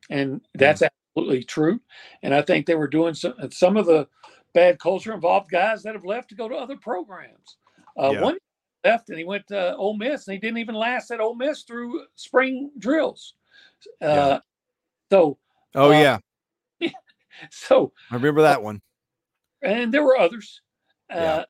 and 0.10 0.42
that's 0.56 0.82
absolutely 1.16 1.44
true. 1.44 1.80
And 2.24 2.34
I 2.34 2.42
think 2.42 2.66
they 2.66 2.76
were 2.76 2.88
doing 2.88 3.14
some, 3.14 3.34
some 3.52 3.78
of 3.78 3.86
the 3.86 4.08
bad 4.54 4.80
culture 4.80 5.14
involved 5.14 5.50
guys 5.50 5.84
that 5.84 5.94
have 5.94 6.06
left 6.06 6.30
to 6.30 6.36
go 6.36 6.48
to 6.48 6.56
other 6.56 6.78
programs. 6.78 7.58
Uh, 7.98 8.12
Yeah. 8.14 8.22
One 8.22 8.38
left 8.84 9.10
and 9.10 9.18
he 9.18 9.24
went 9.24 9.48
to 9.48 9.76
Ole 9.76 9.98
Miss, 9.98 10.28
and 10.28 10.34
he 10.34 10.40
didn't 10.40 10.60
even 10.60 10.76
last 10.76 11.12
at 11.12 11.20
Ole 11.20 11.36
Miss 11.36 11.64
through 11.64 12.06
spring 12.16 12.72
drills. 12.78 13.34
Uh, 14.02 14.06
Yeah. 14.06 14.40
So, 15.12 15.38
Oh 15.76 15.92
uh, 15.92 16.18
yeah. 16.80 16.90
so 17.52 17.92
I 18.12 18.16
remember 18.16 18.44
that 18.44 18.62
one. 18.64 18.82
and 19.62 19.94
there 19.94 20.04
were 20.04 20.18
others. 20.18 20.62
Uh, 21.12 21.16
Yeah. 21.16 21.44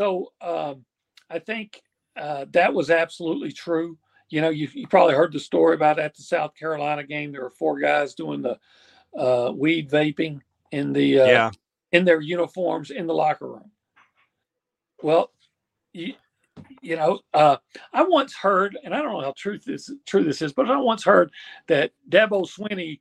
So 0.00 0.32
um, 0.40 0.84
I 1.30 1.38
think 1.38 1.80
uh, 2.16 2.46
that 2.50 2.74
was 2.74 2.90
absolutely 2.90 3.52
true. 3.52 3.98
You 4.30 4.40
know, 4.40 4.48
you, 4.48 4.68
you 4.72 4.88
probably 4.88 5.14
heard 5.14 5.32
the 5.32 5.40
story 5.40 5.74
about 5.74 5.98
at 5.98 6.16
the 6.16 6.22
South 6.22 6.54
Carolina 6.54 7.04
game. 7.04 7.32
There 7.32 7.42
were 7.42 7.50
four 7.50 7.78
guys 7.78 8.14
doing 8.14 8.40
the 8.40 8.58
uh, 9.16 9.52
weed 9.54 9.90
vaping 9.90 10.40
in 10.70 10.92
the 10.92 11.20
uh, 11.20 11.26
yeah. 11.26 11.50
in 11.92 12.04
their 12.04 12.20
uniforms 12.20 12.90
in 12.90 13.06
the 13.06 13.14
locker 13.14 13.48
room. 13.48 13.70
Well, 15.02 15.32
you, 15.92 16.14
you 16.80 16.96
know, 16.96 17.20
uh, 17.34 17.56
I 17.92 18.02
once 18.02 18.34
heard, 18.34 18.78
and 18.84 18.94
I 18.94 19.02
don't 19.02 19.12
know 19.12 19.20
how 19.20 19.34
true 19.36 19.58
this 19.58 19.90
true 20.06 20.24
this 20.24 20.42
is, 20.42 20.52
but 20.52 20.70
I 20.70 20.76
once 20.78 21.04
heard 21.04 21.30
that 21.68 21.92
Dabo 22.08 22.46
Swinney, 22.48 23.00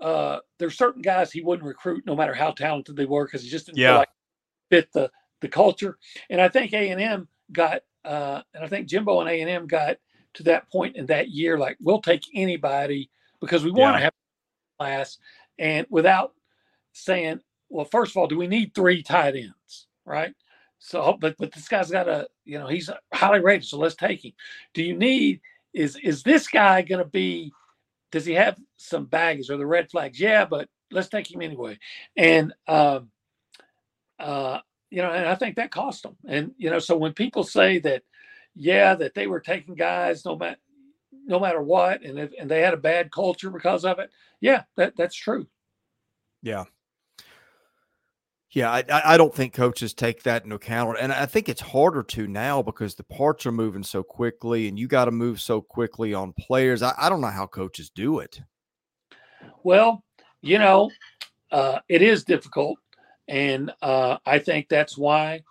uh, 0.00 0.38
there's 0.58 0.76
certain 0.76 1.02
guys 1.02 1.30
he 1.30 1.42
wouldn't 1.42 1.66
recruit 1.68 2.04
no 2.06 2.16
matter 2.16 2.34
how 2.34 2.50
talented 2.50 2.96
they 2.96 3.06
were 3.06 3.26
because 3.26 3.42
he 3.42 3.50
just 3.50 3.66
didn't 3.66 3.78
Yeah. 3.78 3.90
feel 3.90 3.98
like 3.98 4.08
fit 4.70 4.92
the 4.92 5.10
the 5.40 5.48
culture. 5.48 5.98
And 6.30 6.40
I 6.40 6.48
think 6.48 6.72
A 6.72 6.90
and 6.90 7.00
M 7.00 7.28
got, 7.52 7.82
uh, 8.04 8.40
and 8.54 8.64
I 8.64 8.68
think 8.68 8.88
Jimbo 8.88 9.20
and 9.20 9.28
A 9.28 9.40
and 9.42 9.50
M 9.50 9.66
got 9.66 9.98
to 10.34 10.42
that 10.44 10.70
point 10.70 10.96
in 10.96 11.04
that 11.06 11.28
year, 11.28 11.58
like 11.58 11.76
we'll 11.80 12.00
take 12.00 12.22
anybody 12.34 13.10
because 13.40 13.62
we 13.62 13.70
want 13.70 13.96
to 13.96 14.00
Yeah. 14.00 14.04
have 14.04 14.12
class, 14.78 15.18
and 15.58 15.86
without 15.90 16.32
saying, 16.92 17.40
well, 17.68 17.84
first 17.84 18.12
of 18.12 18.16
all, 18.16 18.26
do 18.26 18.38
we 18.38 18.46
need 18.46 18.74
three 18.74 19.02
tight 19.02 19.36
ends, 19.36 19.86
right? 20.04 20.34
So, 20.78 21.16
but 21.20 21.36
but 21.38 21.52
this 21.52 21.68
guy's 21.68 21.90
got 21.90 22.08
a, 22.08 22.28
you 22.44 22.58
know, 22.58 22.68
he's 22.68 22.90
highly 23.12 23.40
rated, 23.40 23.66
so 23.66 23.78
let's 23.78 23.94
take 23.94 24.24
him. 24.24 24.32
Do 24.74 24.82
you 24.82 24.96
need 24.96 25.40
is 25.72 25.96
is 25.96 26.22
this 26.22 26.46
guy 26.46 26.82
going 26.82 27.02
to 27.02 27.10
be? 27.10 27.52
Does 28.12 28.24
he 28.24 28.34
have 28.34 28.56
some 28.76 29.06
baggage 29.06 29.50
or 29.50 29.56
the 29.56 29.66
red 29.66 29.90
flags? 29.90 30.20
Yeah, 30.20 30.44
but 30.44 30.68
let's 30.90 31.08
take 31.08 31.32
him 31.32 31.42
anyway. 31.42 31.78
And 32.16 32.52
um, 32.68 33.10
uh, 34.18 34.60
you 34.90 35.02
know, 35.02 35.10
and 35.10 35.26
I 35.26 35.34
think 35.34 35.56
that 35.56 35.72
cost 35.72 36.04
them. 36.04 36.16
And 36.26 36.52
you 36.56 36.70
know, 36.70 36.78
so 36.78 36.96
when 36.96 37.12
people 37.12 37.42
say 37.42 37.78
that, 37.80 38.02
yeah, 38.54 38.94
that 38.94 39.14
they 39.14 39.26
were 39.26 39.40
taking 39.40 39.74
guys 39.74 40.24
no 40.24 40.36
matter 40.36 40.58
no 41.24 41.40
matter 41.40 41.62
what, 41.62 42.02
and 42.02 42.18
if, 42.18 42.32
and 42.38 42.50
they 42.50 42.60
had 42.60 42.74
a 42.74 42.78
bad 42.78 43.10
culture 43.10 43.50
because 43.50 43.84
of 43.84 43.98
it, 43.98 44.10
yeah, 44.40 44.64
that 44.76 44.96
that's 44.96 45.16
true. 45.16 45.46
Yeah. 46.42 46.64
Yeah, 48.50 48.70
I, 48.70 48.84
I 48.88 49.16
don't 49.16 49.34
think 49.34 49.52
coaches 49.52 49.94
take 49.94 50.22
that 50.22 50.44
into 50.44 50.54
account, 50.54 50.98
and 51.00 51.12
I 51.12 51.26
think 51.26 51.48
it's 51.48 51.60
harder 51.60 52.04
to 52.04 52.28
now 52.28 52.62
because 52.62 52.94
the 52.94 53.02
parts 53.02 53.46
are 53.46 53.52
moving 53.52 53.82
so 53.82 54.04
quickly, 54.04 54.68
and 54.68 54.78
you 54.78 54.86
got 54.86 55.06
to 55.06 55.10
move 55.10 55.40
so 55.40 55.60
quickly 55.60 56.14
on 56.14 56.32
players. 56.34 56.80
I, 56.80 56.94
I 56.96 57.08
don't 57.08 57.20
know 57.20 57.26
how 57.28 57.48
coaches 57.48 57.90
do 57.90 58.20
it. 58.20 58.40
Well, 59.64 60.04
you 60.40 60.60
know, 60.60 60.92
uh, 61.50 61.80
it 61.88 62.00
is 62.00 62.22
difficult, 62.22 62.78
and 63.26 63.72
uh, 63.82 64.18
I 64.24 64.38
think 64.38 64.68
that's 64.68 64.96
why 64.96 65.42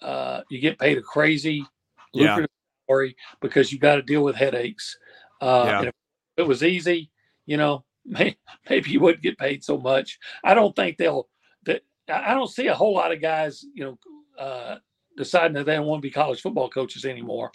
uh, 0.00 0.40
you 0.48 0.60
get 0.60 0.78
paid 0.78 0.96
a 0.96 1.02
crazy 1.02 1.66
Yeah. 2.14 2.28
lucrative 2.28 2.50
salary 2.90 3.16
because 3.40 3.72
you 3.72 3.78
got 3.78 3.96
to 3.96 4.02
deal 4.02 4.22
with 4.22 4.36
headaches. 4.36 4.96
Uh, 5.40 5.64
Yeah. 5.66 5.82
if 5.88 5.94
it 6.36 6.42
was 6.46 6.62
easy, 6.62 7.10
you 7.46 7.56
know, 7.56 7.84
may, 8.04 8.36
maybe 8.68 8.90
you 8.90 9.00
wouldn't 9.00 9.22
get 9.22 9.38
paid 9.38 9.62
so 9.64 9.78
much. 9.78 10.18
I 10.44 10.54
don't 10.54 10.74
think 10.74 10.96
they'll. 10.98 11.28
That 11.64 11.82
I 12.08 12.34
don't 12.34 12.48
see 12.50 12.66
a 12.68 12.74
whole 12.74 12.94
lot 12.94 13.12
of 13.12 13.20
guys, 13.20 13.64
you 13.74 13.84
know, 13.84 13.98
uh, 14.38 14.76
deciding 15.16 15.52
that 15.54 15.66
they 15.66 15.76
don't 15.76 15.86
want 15.86 16.02
to 16.02 16.08
be 16.08 16.10
college 16.12 16.40
football 16.40 16.70
coaches 16.70 17.04
anymore 17.04 17.52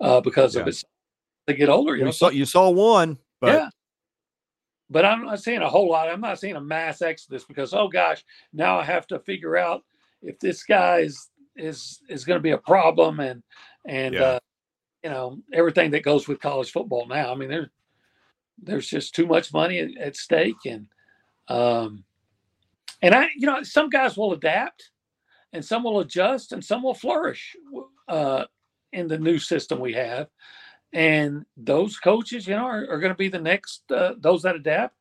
uh, 0.00 0.20
because 0.20 0.54
of 0.56 0.66
Yeah. 0.66 0.70
it. 0.70 0.84
They 1.46 1.54
get 1.54 1.68
older, 1.68 1.92
you 1.94 2.00
You 2.00 2.04
know. 2.06 2.10
saw 2.12 2.28
you 2.30 2.46
saw 2.46 2.70
one, 2.70 3.18
but 3.40 3.52
yeah. 3.52 3.68
But 4.90 5.04
I'm 5.04 5.24
not 5.24 5.40
seeing 5.42 5.62
a 5.62 5.68
whole 5.68 5.90
lot. 5.90 6.08
I'm 6.08 6.20
not 6.20 6.38
seeing 6.38 6.56
a 6.56 6.60
mass 6.60 7.02
exodus 7.02 7.44
because 7.44 7.74
oh 7.74 7.88
gosh, 7.88 8.24
now 8.52 8.78
I 8.78 8.84
have 8.84 9.06
to 9.08 9.18
figure 9.18 9.56
out 9.56 9.82
if 10.22 10.38
this 10.38 10.62
guy 10.62 10.98
is 11.00 11.28
is 11.56 12.00
is 12.08 12.24
going 12.24 12.38
to 12.38 12.42
be 12.42 12.52
a 12.52 12.58
problem 12.58 13.20
and 13.20 13.42
and 13.86 14.14
Yeah. 14.14 14.22
uh, 14.22 14.40
you 15.04 15.10
know 15.10 15.38
everything 15.52 15.90
that 15.90 16.02
goes 16.02 16.26
with 16.26 16.40
college 16.40 16.72
football 16.72 17.06
now. 17.06 17.30
I 17.30 17.34
mean, 17.36 17.50
there's 17.50 17.68
there's 18.60 18.88
just 18.88 19.14
too 19.14 19.26
much 19.26 19.52
money 19.52 19.78
at, 19.78 19.96
at 19.98 20.16
stake, 20.16 20.64
and 20.66 20.86
um, 21.48 22.04
and 23.02 23.14
I, 23.14 23.28
you 23.36 23.46
know, 23.46 23.62
some 23.62 23.90
guys 23.90 24.16
will 24.16 24.32
adapt, 24.32 24.90
and 25.52 25.62
some 25.62 25.84
will 25.84 26.00
adjust, 26.00 26.52
and 26.52 26.64
some 26.64 26.82
will 26.82 26.94
flourish 26.94 27.54
uh, 28.08 28.44
in 28.92 29.06
the 29.06 29.18
new 29.18 29.38
system 29.38 29.78
we 29.78 29.92
have. 29.92 30.28
And 30.94 31.44
those 31.56 31.98
coaches, 31.98 32.46
you 32.46 32.54
know, 32.54 32.64
are, 32.64 32.88
are 32.88 33.00
going 33.00 33.12
to 33.12 33.18
be 33.18 33.28
the 33.28 33.38
next. 33.38 33.82
Uh, 33.92 34.14
those 34.18 34.42
that 34.42 34.56
adapt 34.56 34.96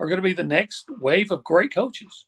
are 0.00 0.08
going 0.08 0.18
to 0.18 0.22
be 0.22 0.32
the 0.32 0.42
next 0.42 0.86
wave 1.00 1.30
of 1.30 1.44
great 1.44 1.72
coaches. 1.72 2.26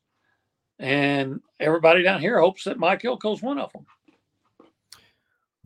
And 0.79 1.41
everybody 1.59 2.05
down 2.05 2.21
here 2.21 2.39
hopes 2.39 2.65
that 2.65 2.79
Mike 2.79 3.03
Elko's 3.03 3.43
one 3.43 3.59
of 3.59 3.73
them. 3.73 3.87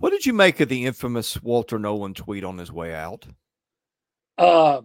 What 0.03 0.11
did 0.11 0.27
you 0.27 0.33
make 0.33 0.59
of 0.59 0.69
the 0.69 0.85
infamous 0.85 1.41
Walter 1.41 1.79
Nolen 1.79 2.13
tweet 2.13 2.43
on 2.43 2.59
his 2.59 2.73
way 2.73 2.93
out? 2.93 3.25
Uh, 4.37 4.81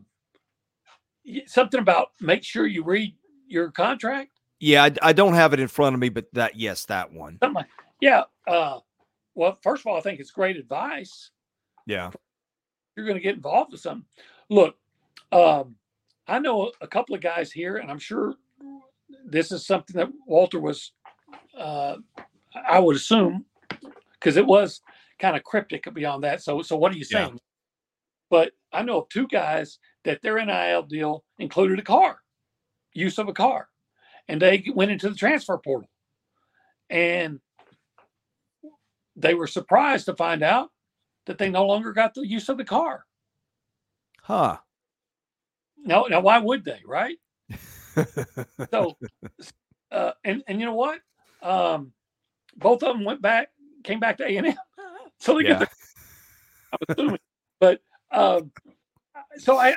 something 1.47 1.79
about 1.79 2.09
make 2.21 2.43
sure 2.43 2.67
you 2.67 2.83
read 2.83 3.15
your 3.47 3.71
contract. 3.71 4.29
Yeah, 4.59 4.83
I, 4.83 4.91
I, 5.01 5.13
don't 5.13 5.33
have 5.33 5.53
it 5.53 5.59
in 5.59 5.69
front 5.69 5.95
of 5.95 5.99
me, 5.99 6.09
but 6.09 6.27
that 6.33 6.55
yes, 6.55 6.85
that 6.85 7.11
one. 7.11 7.39
Like, 7.41 7.65
yeah. 7.99 8.25
Uh, 8.45 8.77
well, 9.33 9.57
first 9.63 9.81
of 9.81 9.87
all, 9.87 9.97
I 9.97 10.01
think 10.01 10.19
it's 10.19 10.29
great 10.29 10.55
advice. 10.55 11.31
Yeah, 11.87 12.11
you're 12.95 13.07
going 13.07 13.17
to 13.17 13.23
get 13.23 13.37
involved 13.37 13.71
with 13.71 13.81
something. 13.81 14.05
Look, 14.49 14.75
um, 15.31 15.77
I 16.27 16.37
know 16.37 16.71
a 16.79 16.87
couple 16.87 17.15
of 17.15 17.21
guys 17.21 17.51
here, 17.51 17.77
and 17.77 17.89
I'm 17.89 17.97
sure 17.97 18.35
this 19.25 19.51
is 19.51 19.65
something 19.65 19.95
that 19.95 20.11
Walter 20.27 20.59
was. 20.59 20.91
Uh, 21.57 21.95
I 22.69 22.77
would 22.77 22.95
assume 22.95 23.45
because 24.19 24.37
it 24.37 24.45
was 24.45 24.81
kind 25.19 25.35
of 25.35 25.43
cryptic 25.43 25.91
beyond 25.93 26.23
that. 26.23 26.41
So, 26.41 26.61
so 26.61 26.75
what 26.75 26.91
are 26.91 26.97
you 26.97 27.03
saying? 27.03 27.33
Yeah. 27.33 27.39
But 28.29 28.51
I 28.73 28.83
know 28.83 29.01
of 29.01 29.09
two 29.09 29.27
guys 29.27 29.79
that 30.03 30.21
their 30.21 30.43
NIL 30.43 30.83
deal 30.83 31.23
included 31.39 31.79
a 31.79 31.83
car, 31.83 32.19
use 32.93 33.17
of 33.17 33.27
a 33.27 33.33
car, 33.33 33.69
and 34.27 34.41
they 34.41 34.65
went 34.73 34.91
into 34.91 35.09
the 35.09 35.15
transfer 35.15 35.57
portal, 35.57 35.89
and 36.89 37.39
they 39.15 39.33
were 39.33 39.47
surprised 39.47 40.05
to 40.05 40.15
find 40.15 40.43
out 40.43 40.69
that 41.25 41.37
they 41.37 41.49
no 41.49 41.65
longer 41.65 41.93
got 41.93 42.13
the 42.13 42.27
use 42.27 42.49
of 42.49 42.57
the 42.57 42.65
car. 42.65 43.05
Huh. 44.21 44.57
Now, 45.83 46.05
now, 46.09 46.19
why 46.19 46.39
would 46.39 46.65
they, 46.65 46.81
right? 46.85 47.17
so, 48.71 48.97
uh, 49.91 50.11
and 50.23 50.43
and 50.47 50.59
you 50.59 50.65
know 50.65 50.75
what? 50.75 50.99
Um, 51.41 51.93
both 52.57 52.83
of 52.83 52.95
them 52.95 53.05
went 53.05 53.21
back, 53.21 53.49
came 53.83 53.99
back 53.99 54.17
to 54.17 54.25
A 54.25 54.35
and 54.35 54.47
M, 54.47 54.55
so 55.19 55.37
they 55.37 55.45
yeah. 55.45 55.59
get. 55.59 55.69
I'm 56.73 56.79
assuming, 56.89 57.19
but 57.59 57.79
um, 58.11 58.51
so 59.37 59.57
I, 59.57 59.69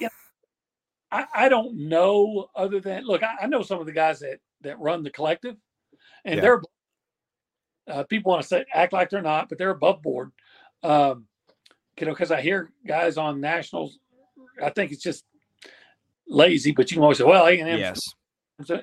you 0.00 0.06
know, 0.06 0.08
I, 1.10 1.26
I 1.34 1.48
don't 1.48 1.88
know 1.88 2.48
other 2.54 2.80
than 2.80 3.04
look. 3.04 3.22
I, 3.22 3.34
I, 3.42 3.46
know 3.46 3.62
some 3.62 3.80
of 3.80 3.86
the 3.86 3.92
guys 3.92 4.20
that 4.20 4.38
that 4.62 4.78
run 4.78 5.02
the 5.02 5.10
collective, 5.10 5.56
and 6.24 6.36
yeah. 6.36 6.40
they're 6.40 6.62
uh, 7.88 8.02
people 8.04 8.30
want 8.30 8.42
to 8.42 8.48
say 8.48 8.64
act 8.72 8.92
like 8.92 9.10
they're 9.10 9.22
not, 9.22 9.48
but 9.48 9.58
they're 9.58 9.70
above 9.70 10.02
board. 10.02 10.32
Um, 10.82 11.26
you 11.98 12.06
know, 12.06 12.12
because 12.12 12.30
I 12.30 12.40
hear 12.40 12.70
guys 12.86 13.16
on 13.16 13.40
nationals. 13.40 13.98
I 14.62 14.70
think 14.70 14.92
it's 14.92 15.02
just 15.02 15.24
lazy, 16.28 16.72
but 16.72 16.90
you 16.90 16.96
can 16.96 17.02
always 17.02 17.18
say, 17.18 17.24
"Well, 17.24 17.46
A 17.46 17.58
and 17.58 17.68
M." 17.68 17.78
Yes. 17.78 18.00
So, 18.64 18.80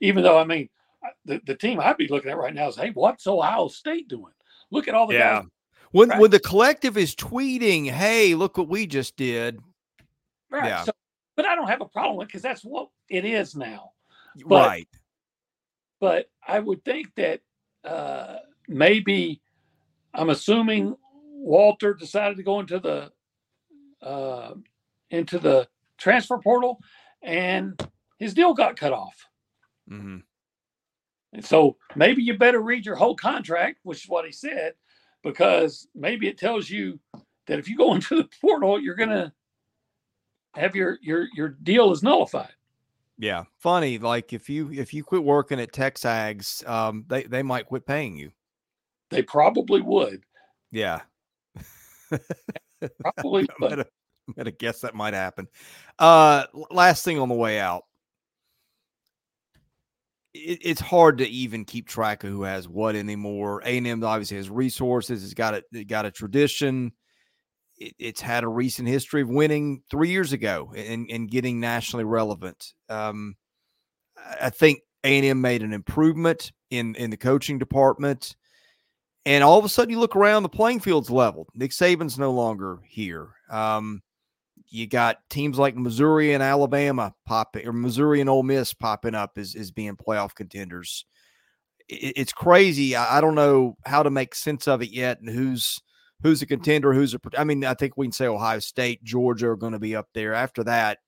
even 0.00 0.22
though 0.22 0.38
I 0.38 0.44
mean, 0.44 0.68
the, 1.24 1.40
the 1.46 1.54
team 1.54 1.80
I'd 1.80 1.96
be 1.96 2.08
looking 2.08 2.30
at 2.30 2.38
right 2.38 2.54
now 2.54 2.68
is, 2.68 2.76
"Hey, 2.76 2.90
what's 2.90 3.26
Ohio 3.26 3.68
State 3.68 4.08
doing? 4.08 4.32
Look 4.74 4.88
at 4.88 4.94
all 4.94 5.06
the 5.06 5.14
yeah. 5.14 5.40
guys 5.40 5.44
when 5.94 6.08
right. 6.08 6.20
when 6.20 6.32
the 6.32 6.40
collective 6.40 6.98
is 6.98 7.14
tweeting, 7.14 7.88
"Hey, 7.88 8.34
look 8.34 8.58
what 8.58 8.68
we 8.68 8.84
just 8.84 9.16
did." 9.16 9.60
Right. 10.50 10.66
Yeah. 10.66 10.82
So, 10.82 10.92
but 11.36 11.46
I 11.46 11.54
don't 11.54 11.68
have 11.68 11.82
a 11.82 11.86
problem 11.86 12.16
with 12.16 12.26
because 12.26 12.42
that's 12.42 12.64
what 12.64 12.88
it 13.08 13.24
is 13.24 13.54
now. 13.54 13.92
But, 14.44 14.66
right. 14.66 14.88
But 16.00 16.26
I 16.46 16.58
would 16.58 16.84
think 16.84 17.14
that 17.14 17.42
uh, 17.84 18.38
maybe 18.66 19.40
I'm 20.12 20.30
assuming 20.30 20.96
Walter 21.30 21.94
decided 21.94 22.38
to 22.38 22.42
go 22.42 22.58
into 22.58 22.80
the 22.80 23.12
uh, 24.04 24.54
into 25.10 25.38
the 25.38 25.68
transfer 25.96 26.38
portal, 26.38 26.80
and 27.22 27.80
his 28.18 28.34
deal 28.34 28.52
got 28.52 28.76
cut 28.76 28.92
off. 28.92 29.14
Mm-hmm. 29.88 30.18
And 31.34 31.44
so 31.44 31.76
maybe 31.96 32.22
you 32.22 32.38
better 32.38 32.60
read 32.60 32.86
your 32.86 32.94
whole 32.94 33.16
contract, 33.16 33.80
which 33.82 34.04
is 34.04 34.08
what 34.08 34.24
he 34.24 34.32
said, 34.32 34.74
because 35.22 35.88
maybe 35.94 36.28
it 36.28 36.38
tells 36.38 36.70
you 36.70 37.00
that 37.46 37.58
if 37.58 37.68
you 37.68 37.76
go 37.76 37.94
into 37.94 38.16
the 38.16 38.28
portal, 38.40 38.80
you're 38.80 38.94
gonna 38.94 39.32
have 40.54 40.74
your 40.76 40.98
your 41.02 41.26
your 41.34 41.48
deal 41.48 41.92
is 41.92 42.02
nullified. 42.02 42.54
Yeah, 43.18 43.44
funny. 43.58 43.98
Like 43.98 44.32
if 44.32 44.48
you 44.48 44.72
if 44.72 44.94
you 44.94 45.02
quit 45.02 45.24
working 45.24 45.60
at 45.60 45.72
TexAgs, 45.72 46.66
um, 46.68 47.04
they 47.08 47.24
they 47.24 47.42
might 47.42 47.66
quit 47.66 47.84
paying 47.84 48.16
you. 48.16 48.30
They 49.10 49.22
probably 49.22 49.80
would. 49.80 50.22
Yeah, 50.70 51.00
probably. 53.00 53.48
I'm 53.60 53.68
gonna, 53.68 53.86
I'm 54.28 54.34
gonna 54.36 54.50
guess 54.52 54.80
that 54.80 54.94
might 54.94 55.14
happen. 55.14 55.48
Uh, 55.98 56.44
last 56.70 57.04
thing 57.04 57.18
on 57.18 57.28
the 57.28 57.34
way 57.34 57.60
out, 57.60 57.84
it, 60.34 60.58
it's 60.62 60.80
hard 60.80 61.18
to 61.18 61.28
even 61.28 61.64
keep 61.64 61.88
track 61.88 62.24
of 62.24 62.30
who 62.30 62.42
has 62.42 62.68
what 62.68 62.96
anymore. 62.96 63.62
A 63.64 63.78
and 63.78 63.86
M 63.86 64.04
obviously 64.04 64.36
has 64.36 64.50
resources. 64.50 65.24
It's 65.24 65.34
got 65.34 65.54
a 65.54 65.62
it 65.72 65.84
got 65.86 66.06
a 66.06 66.10
tradition. 66.10 66.92
It, 67.78 67.94
it's 67.98 68.20
had 68.20 68.44
a 68.44 68.48
recent 68.48 68.88
history 68.88 69.22
of 69.22 69.28
winning 69.28 69.82
three 69.90 70.10
years 70.10 70.32
ago 70.32 70.72
and, 70.76 71.08
and 71.10 71.30
getting 71.30 71.60
nationally 71.60 72.04
relevant. 72.04 72.74
Um, 72.88 73.36
I 74.40 74.50
think 74.50 74.80
A 75.04 75.16
and 75.16 75.26
M 75.26 75.40
made 75.40 75.62
an 75.62 75.72
improvement 75.72 76.52
in 76.70 76.94
in 76.96 77.10
the 77.10 77.16
coaching 77.16 77.58
department. 77.58 78.36
And 79.26 79.42
all 79.42 79.58
of 79.58 79.64
a 79.64 79.70
sudden, 79.70 79.90
you 79.90 79.98
look 79.98 80.16
around, 80.16 80.42
the 80.42 80.50
playing 80.50 80.80
field's 80.80 81.08
leveled. 81.08 81.48
Nick 81.54 81.70
Saban's 81.70 82.18
no 82.18 82.30
longer 82.30 82.80
here. 82.84 83.28
Um, 83.48 84.02
you 84.74 84.88
got 84.88 85.18
teams 85.30 85.56
like 85.56 85.76
Missouri 85.76 86.34
and 86.34 86.42
Alabama 86.42 87.14
popping, 87.24 87.66
or 87.66 87.72
Missouri 87.72 88.20
and 88.20 88.28
Ole 88.28 88.42
Miss 88.42 88.74
popping 88.74 89.14
up 89.14 89.38
as, 89.38 89.54
as 89.54 89.70
being 89.70 89.96
playoff 89.96 90.34
contenders. 90.34 91.06
It, 91.88 92.14
it's 92.16 92.32
crazy. 92.32 92.96
I, 92.96 93.18
I, 93.18 93.20
don't 93.20 93.36
know 93.36 93.76
how 93.86 94.02
to 94.02 94.10
make 94.10 94.34
sense 94.34 94.66
of 94.66 94.82
it 94.82 94.90
yet, 94.90 95.20
and 95.20 95.30
who's 95.30 95.80
who's 96.22 96.42
a 96.42 96.46
contender, 96.46 96.92
who's 96.92 97.14
a. 97.14 97.20
I 97.38 97.44
mean, 97.44 97.64
I 97.64 97.74
think 97.74 97.96
we 97.96 98.06
can 98.06 98.12
say 98.12 98.26
Ohio 98.26 98.58
State, 98.58 99.04
Georgia 99.04 99.50
are 99.50 99.56
going 99.56 99.74
to 99.74 99.78
be 99.78 99.94
up 99.94 100.08
there. 100.12 100.34
After 100.34 100.64
that, 100.64 100.98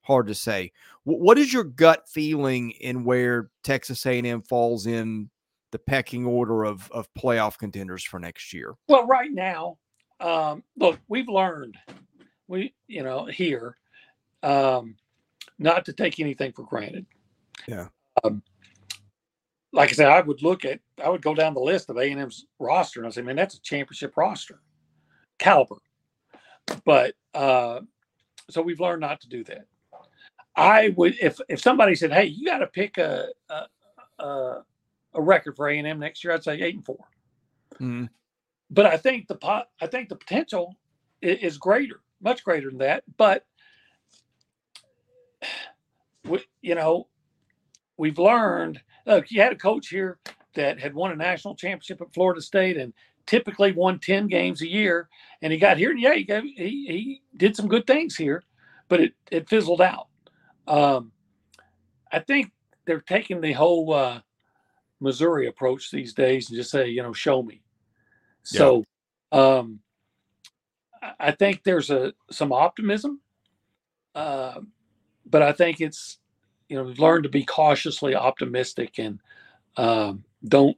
hard 0.00 0.26
to 0.28 0.34
say. 0.34 0.72
W- 1.04 1.22
what 1.22 1.36
is 1.36 1.52
your 1.52 1.64
gut 1.64 2.08
feeling 2.08 2.70
in 2.70 3.04
where 3.04 3.50
Texas 3.64 4.06
A&M 4.06 4.40
falls 4.42 4.86
in 4.86 5.28
the 5.72 5.78
pecking 5.78 6.24
order 6.24 6.64
of 6.64 6.90
of 6.90 7.06
playoff 7.12 7.58
contenders 7.58 8.02
for 8.02 8.18
next 8.18 8.54
year? 8.54 8.76
Well, 8.88 9.06
right 9.06 9.30
now, 9.30 9.76
um, 10.20 10.64
look, 10.78 10.98
we've 11.06 11.28
learned 11.28 11.76
we 12.50 12.74
you 12.88 13.02
know 13.02 13.24
here 13.24 13.76
um 14.42 14.96
not 15.58 15.84
to 15.84 15.92
take 15.92 16.18
anything 16.18 16.52
for 16.52 16.64
granted. 16.64 17.06
Yeah. 17.68 17.88
Um, 18.24 18.42
like 19.72 19.90
i 19.90 19.92
said 19.92 20.08
i 20.08 20.20
would 20.20 20.42
look 20.42 20.64
at 20.64 20.80
i 21.02 21.08
would 21.08 21.22
go 21.22 21.34
down 21.34 21.54
the 21.54 21.60
list 21.60 21.90
of 21.90 21.96
a&m's 21.96 22.46
roster 22.58 22.98
and 22.98 23.06
i 23.06 23.10
say 23.10 23.22
man 23.22 23.36
that's 23.36 23.54
a 23.54 23.62
championship 23.62 24.16
roster. 24.16 24.60
Caliber. 25.38 25.76
But 26.84 27.14
uh 27.34 27.80
so 28.50 28.60
we've 28.62 28.80
learned 28.80 29.00
not 29.00 29.20
to 29.20 29.28
do 29.28 29.44
that. 29.44 29.66
I 30.56 30.92
would 30.96 31.16
if 31.20 31.40
if 31.48 31.60
somebody 31.60 31.94
said 31.94 32.12
hey 32.12 32.26
you 32.26 32.44
got 32.44 32.58
to 32.58 32.66
pick 32.66 32.98
a, 32.98 33.28
a 33.48 33.66
a, 34.18 34.64
a 35.14 35.22
record 35.22 35.56
for 35.56 35.68
a&m 35.68 35.98
next 35.98 36.24
year 36.24 36.34
i'd 36.34 36.44
say 36.44 36.60
eight 36.60 36.74
and 36.74 36.84
4 36.84 36.96
mm-hmm. 37.74 38.04
but 38.70 38.86
i 38.86 38.96
think 38.96 39.28
the 39.28 39.36
pot 39.36 39.68
i 39.80 39.86
think 39.86 40.08
the 40.08 40.16
potential 40.16 40.76
is 41.22 41.56
greater 41.56 42.00
much 42.20 42.44
greater 42.44 42.68
than 42.68 42.78
that. 42.78 43.04
But 43.16 43.44
we, 46.24 46.44
you 46.60 46.74
know, 46.74 47.08
we've 47.96 48.18
learned. 48.18 48.80
Look, 49.06 49.30
you 49.30 49.40
had 49.40 49.52
a 49.52 49.56
coach 49.56 49.88
here 49.88 50.18
that 50.54 50.78
had 50.78 50.94
won 50.94 51.12
a 51.12 51.16
national 51.16 51.54
championship 51.56 52.00
at 52.00 52.12
Florida 52.12 52.40
State 52.40 52.76
and 52.76 52.92
typically 53.26 53.72
won 53.72 53.98
ten 53.98 54.26
games 54.26 54.62
a 54.62 54.68
year, 54.68 55.08
and 55.42 55.52
he 55.52 55.58
got 55.58 55.78
here 55.78 55.90
and 55.90 56.00
yeah, 56.00 56.14
he 56.14 56.24
gave, 56.24 56.42
he, 56.42 56.52
he 56.56 57.22
did 57.36 57.56
some 57.56 57.68
good 57.68 57.86
things 57.86 58.16
here, 58.16 58.42
but 58.88 59.00
it 59.00 59.14
it 59.30 59.48
fizzled 59.48 59.80
out. 59.80 60.08
Um, 60.66 61.12
I 62.12 62.18
think 62.18 62.52
they're 62.84 63.00
taking 63.00 63.40
the 63.40 63.52
whole 63.52 63.92
uh, 63.94 64.20
Missouri 65.00 65.46
approach 65.46 65.90
these 65.90 66.12
days 66.12 66.48
and 66.48 66.56
just 66.56 66.70
say, 66.70 66.88
you 66.88 67.02
know, 67.02 67.12
show 67.12 67.42
me. 67.42 67.62
So, 68.42 68.84
yeah. 69.32 69.58
um, 69.58 69.80
I 71.18 71.30
think 71.32 71.62
there's 71.64 71.90
a 71.90 72.12
some 72.30 72.52
optimism, 72.52 73.20
uh, 74.14 74.60
but 75.26 75.42
I 75.42 75.52
think 75.52 75.80
it's 75.80 76.18
you 76.68 76.76
know 76.76 76.84
we've 76.84 76.96
to 77.22 77.28
be 77.28 77.44
cautiously 77.44 78.14
optimistic 78.14 78.98
and 78.98 79.18
um, 79.76 80.24
don't 80.46 80.76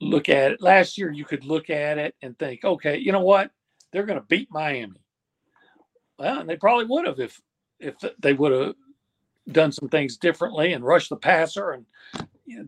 look 0.00 0.28
at 0.28 0.52
it. 0.52 0.62
Last 0.62 0.98
year, 0.98 1.10
you 1.10 1.24
could 1.24 1.44
look 1.44 1.70
at 1.70 1.98
it 1.98 2.14
and 2.22 2.38
think, 2.38 2.64
okay, 2.64 2.98
you 2.98 3.12
know 3.12 3.20
what? 3.20 3.50
They're 3.92 4.06
going 4.06 4.20
to 4.20 4.26
beat 4.26 4.48
Miami. 4.50 5.00
Well, 6.18 6.40
and 6.40 6.48
they 6.48 6.56
probably 6.56 6.86
would 6.86 7.06
have 7.06 7.20
if 7.20 7.40
if 7.80 7.94
they 8.18 8.32
would 8.32 8.52
have 8.52 8.74
done 9.50 9.72
some 9.72 9.88
things 9.88 10.16
differently 10.16 10.72
and 10.72 10.84
rushed 10.84 11.10
the 11.10 11.16
passer 11.16 11.72
and 11.72 11.86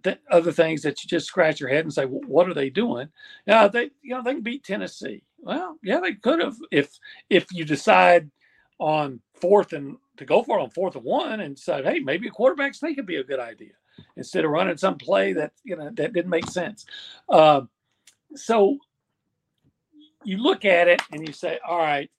th- 0.03 0.19
other 0.31 0.53
things 0.53 0.83
that 0.83 1.03
you 1.03 1.09
just 1.09 1.27
scratch 1.27 1.61
your 1.61 1.69
head 1.69 1.85
and 1.85 1.93
say, 1.93 2.05
what 2.05 2.49
are 2.49 2.55
they 2.55 2.71
doing? 2.71 3.09
Yeah, 3.47 3.69
they 3.69 3.91
you 4.03 4.15
know 4.15 4.23
they 4.23 4.35
can 4.35 4.43
beat 4.43 4.65
Tennessee. 4.65 5.23
Well, 5.39 5.79
yeah, 5.83 6.01
they 6.01 6.15
could 6.15 6.41
have 6.41 6.57
if 6.71 6.99
if 7.31 7.53
you 7.53 7.65
decide 7.65 8.31
on 8.79 9.21
fourth 9.41 9.73
and 9.73 9.97
to 10.17 10.25
go 10.25 10.43
for 10.43 10.59
it 10.59 10.63
on 10.63 10.71
fourth 10.71 10.97
and 10.97 11.05
one 11.05 11.41
and 11.41 11.59
said, 11.59 11.85
hey, 11.85 11.99
maybe 11.99 12.29
a 12.29 12.31
quarterback 12.31 12.75
sneak 12.75 12.97
could 12.97 13.07
be 13.07 13.17
a 13.17 13.25
good 13.25 13.41
idea 13.41 13.73
instead 14.17 14.45
of 14.45 14.51
running 14.51 14.77
some 14.77 14.99
play 14.99 15.33
that 15.35 15.53
you 15.65 15.77
know 15.77 15.91
that 15.91 16.13
didn't 16.13 16.31
make 16.31 16.47
sense. 16.49 16.87
Uh, 17.29 17.63
so 18.35 18.79
you 20.25 20.39
look 20.39 20.65
at 20.65 20.89
it 20.89 21.01
and 21.13 21.27
you 21.27 21.33
say, 21.33 21.59
all 21.67 21.79
right, 21.79 22.11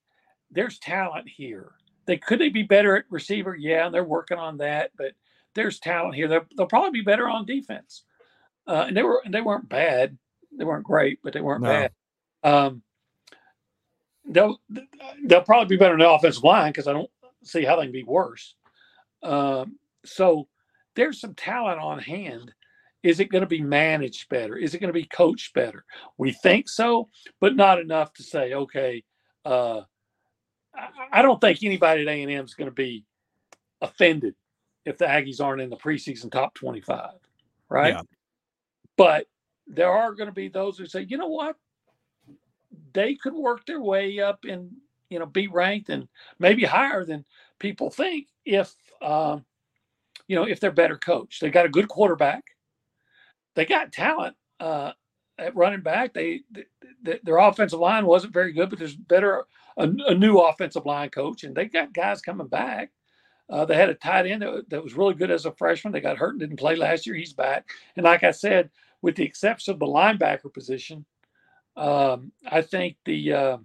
there's 0.51 0.79
talent 0.79 1.27
here. 1.27 1.71
They 2.05 2.17
could 2.17 2.39
they 2.39 2.49
be 2.49 2.63
better 2.63 2.95
at 2.95 3.05
receiver? 3.09 3.55
Yeah, 3.55 3.89
they're 3.89 4.03
working 4.03 4.37
on 4.37 4.57
that, 4.57 4.91
but 4.97 5.11
there's 5.57 5.79
talent 5.79 6.15
here. 6.15 6.27
They'll, 6.27 6.45
they'll 6.55 6.67
probably 6.67 6.91
be 6.91 7.03
better 7.03 7.27
on 7.27 7.45
defense. 7.45 8.03
Uh, 8.67 8.85
and 8.87 8.95
they 8.95 9.03
were 9.03 9.21
and 9.25 9.33
they 9.33 9.41
weren't 9.41 9.67
bad. 9.67 10.17
They 10.57 10.63
weren't 10.63 10.83
great, 10.83 11.19
but 11.23 11.33
they 11.33 11.41
weren't 11.41 11.63
no. 11.63 11.69
bad. 11.69 11.91
Um, 12.43 12.83
they'll 14.29 14.61
they'll 15.25 15.41
probably 15.41 15.75
be 15.75 15.79
better 15.79 15.93
in 15.93 15.99
the 15.99 16.09
offensive 16.09 16.43
line 16.43 16.71
because 16.71 16.87
I 16.87 16.93
don't 16.93 17.09
see 17.43 17.63
how 17.63 17.75
they 17.75 17.83
can 17.83 17.91
be 17.91 18.03
worse. 18.03 18.55
Um, 19.23 19.77
so 20.05 20.47
there's 20.95 21.19
some 21.19 21.33
talent 21.33 21.79
on 21.79 21.99
hand. 21.99 22.53
Is 23.03 23.19
it 23.19 23.29
going 23.29 23.41
to 23.41 23.47
be 23.47 23.61
managed 23.61 24.29
better? 24.29 24.57
Is 24.57 24.75
it 24.75 24.79
going 24.79 24.93
to 24.93 24.99
be 24.99 25.05
coached 25.05 25.53
better? 25.53 25.85
We 26.17 26.33
think 26.33 26.67
so, 26.69 27.09
but 27.39 27.55
not 27.55 27.79
enough 27.79 28.13
to 28.15 28.23
say, 28.23 28.53
okay, 28.53 29.03
uh, 29.45 29.81
I 31.11 31.21
don't 31.21 31.39
think 31.39 31.63
anybody 31.63 32.01
at 32.01 32.07
A&M 32.07 32.45
is 32.45 32.53
going 32.53 32.69
to 32.69 32.75
be 32.75 33.05
offended 33.81 34.35
if 34.87 34.97
the 34.97 35.05
Aggies 35.05 35.43
aren't 35.43 35.61
in 35.61 35.69
the 35.69 35.75
preseason 35.75 36.31
top 36.31 36.53
25, 36.55 37.11
right? 37.67 37.93
Yeah. 37.93 38.01
But 38.95 39.25
there 39.67 39.91
are 39.91 40.13
going 40.13 40.29
to 40.29 40.33
be 40.33 40.47
those 40.47 40.77
who 40.77 40.85
say, 40.85 41.05
you 41.07 41.17
know 41.17 41.27
what? 41.27 41.57
They 42.93 43.15
could 43.15 43.33
work 43.33 43.65
their 43.65 43.81
way 43.81 44.21
up 44.21 44.45
and, 44.45 44.71
you 45.09 45.19
know, 45.19 45.25
be 45.25 45.49
ranked 45.49 45.89
and 45.89 46.07
maybe 46.39 46.63
higher 46.63 47.03
than 47.03 47.25
people 47.59 47.89
think 47.89 48.27
if, 48.45 48.73
um, 49.01 49.43
you 50.27 50.37
know, 50.37 50.47
if 50.47 50.61
they're 50.61 50.71
better 50.71 50.97
coached. 50.97 51.41
They 51.41 51.49
got 51.49 51.65
a 51.65 51.69
good 51.69 51.89
quarterback. 51.89 52.45
They 53.55 53.65
got 53.65 53.91
talent 53.91 54.37
uh, 54.61 54.93
at 55.37 55.55
running 55.55 55.81
back. 55.81 56.13
They, 56.13 56.43
they, 57.03 57.19
their 57.23 57.37
offensive 57.37 57.79
line 57.79 58.05
wasn't 58.05 58.33
very 58.33 58.53
good, 58.53 58.69
but 58.69 58.79
there's 58.79 58.95
better 58.95 59.43
a, 59.75 59.89
a, 60.07 60.15
new 60.15 60.37
offensive 60.37 60.85
line 60.85 61.09
coach, 61.09 61.43
and 61.43 61.55
they 61.55 61.65
got 61.65 61.93
guys 61.93 62.21
coming 62.21 62.47
back. 62.47 62.91
Uh, 63.49 63.65
they 63.65 63.75
had 63.75 63.89
a 63.89 63.95
tight 63.95 64.25
end 64.25 64.41
that, 64.41 64.69
that, 64.69 64.83
was 64.83 64.95
really 64.95 65.13
good 65.13 65.31
as 65.31 65.45
a 65.45 65.51
freshman. 65.53 65.93
They 65.93 66.01
got 66.01 66.17
hurt 66.17 66.31
and 66.31 66.39
didn't 66.39 66.59
play 66.59 66.75
last 66.75 67.05
year. 67.05 67.15
He's 67.15 67.33
back, 67.33 67.69
and 67.95 68.03
like 68.03 68.23
I 68.23 68.31
said, 68.31 68.69
with 69.01 69.15
the 69.15 69.23
exception 69.23 69.73
of 69.73 69.79
the 69.79 69.85
linebacker 69.85 70.53
position, 70.53 71.05
um, 71.77 72.31
I 72.45 72.61
think 72.61 72.97
the 73.05 73.33
uh, 73.33 73.57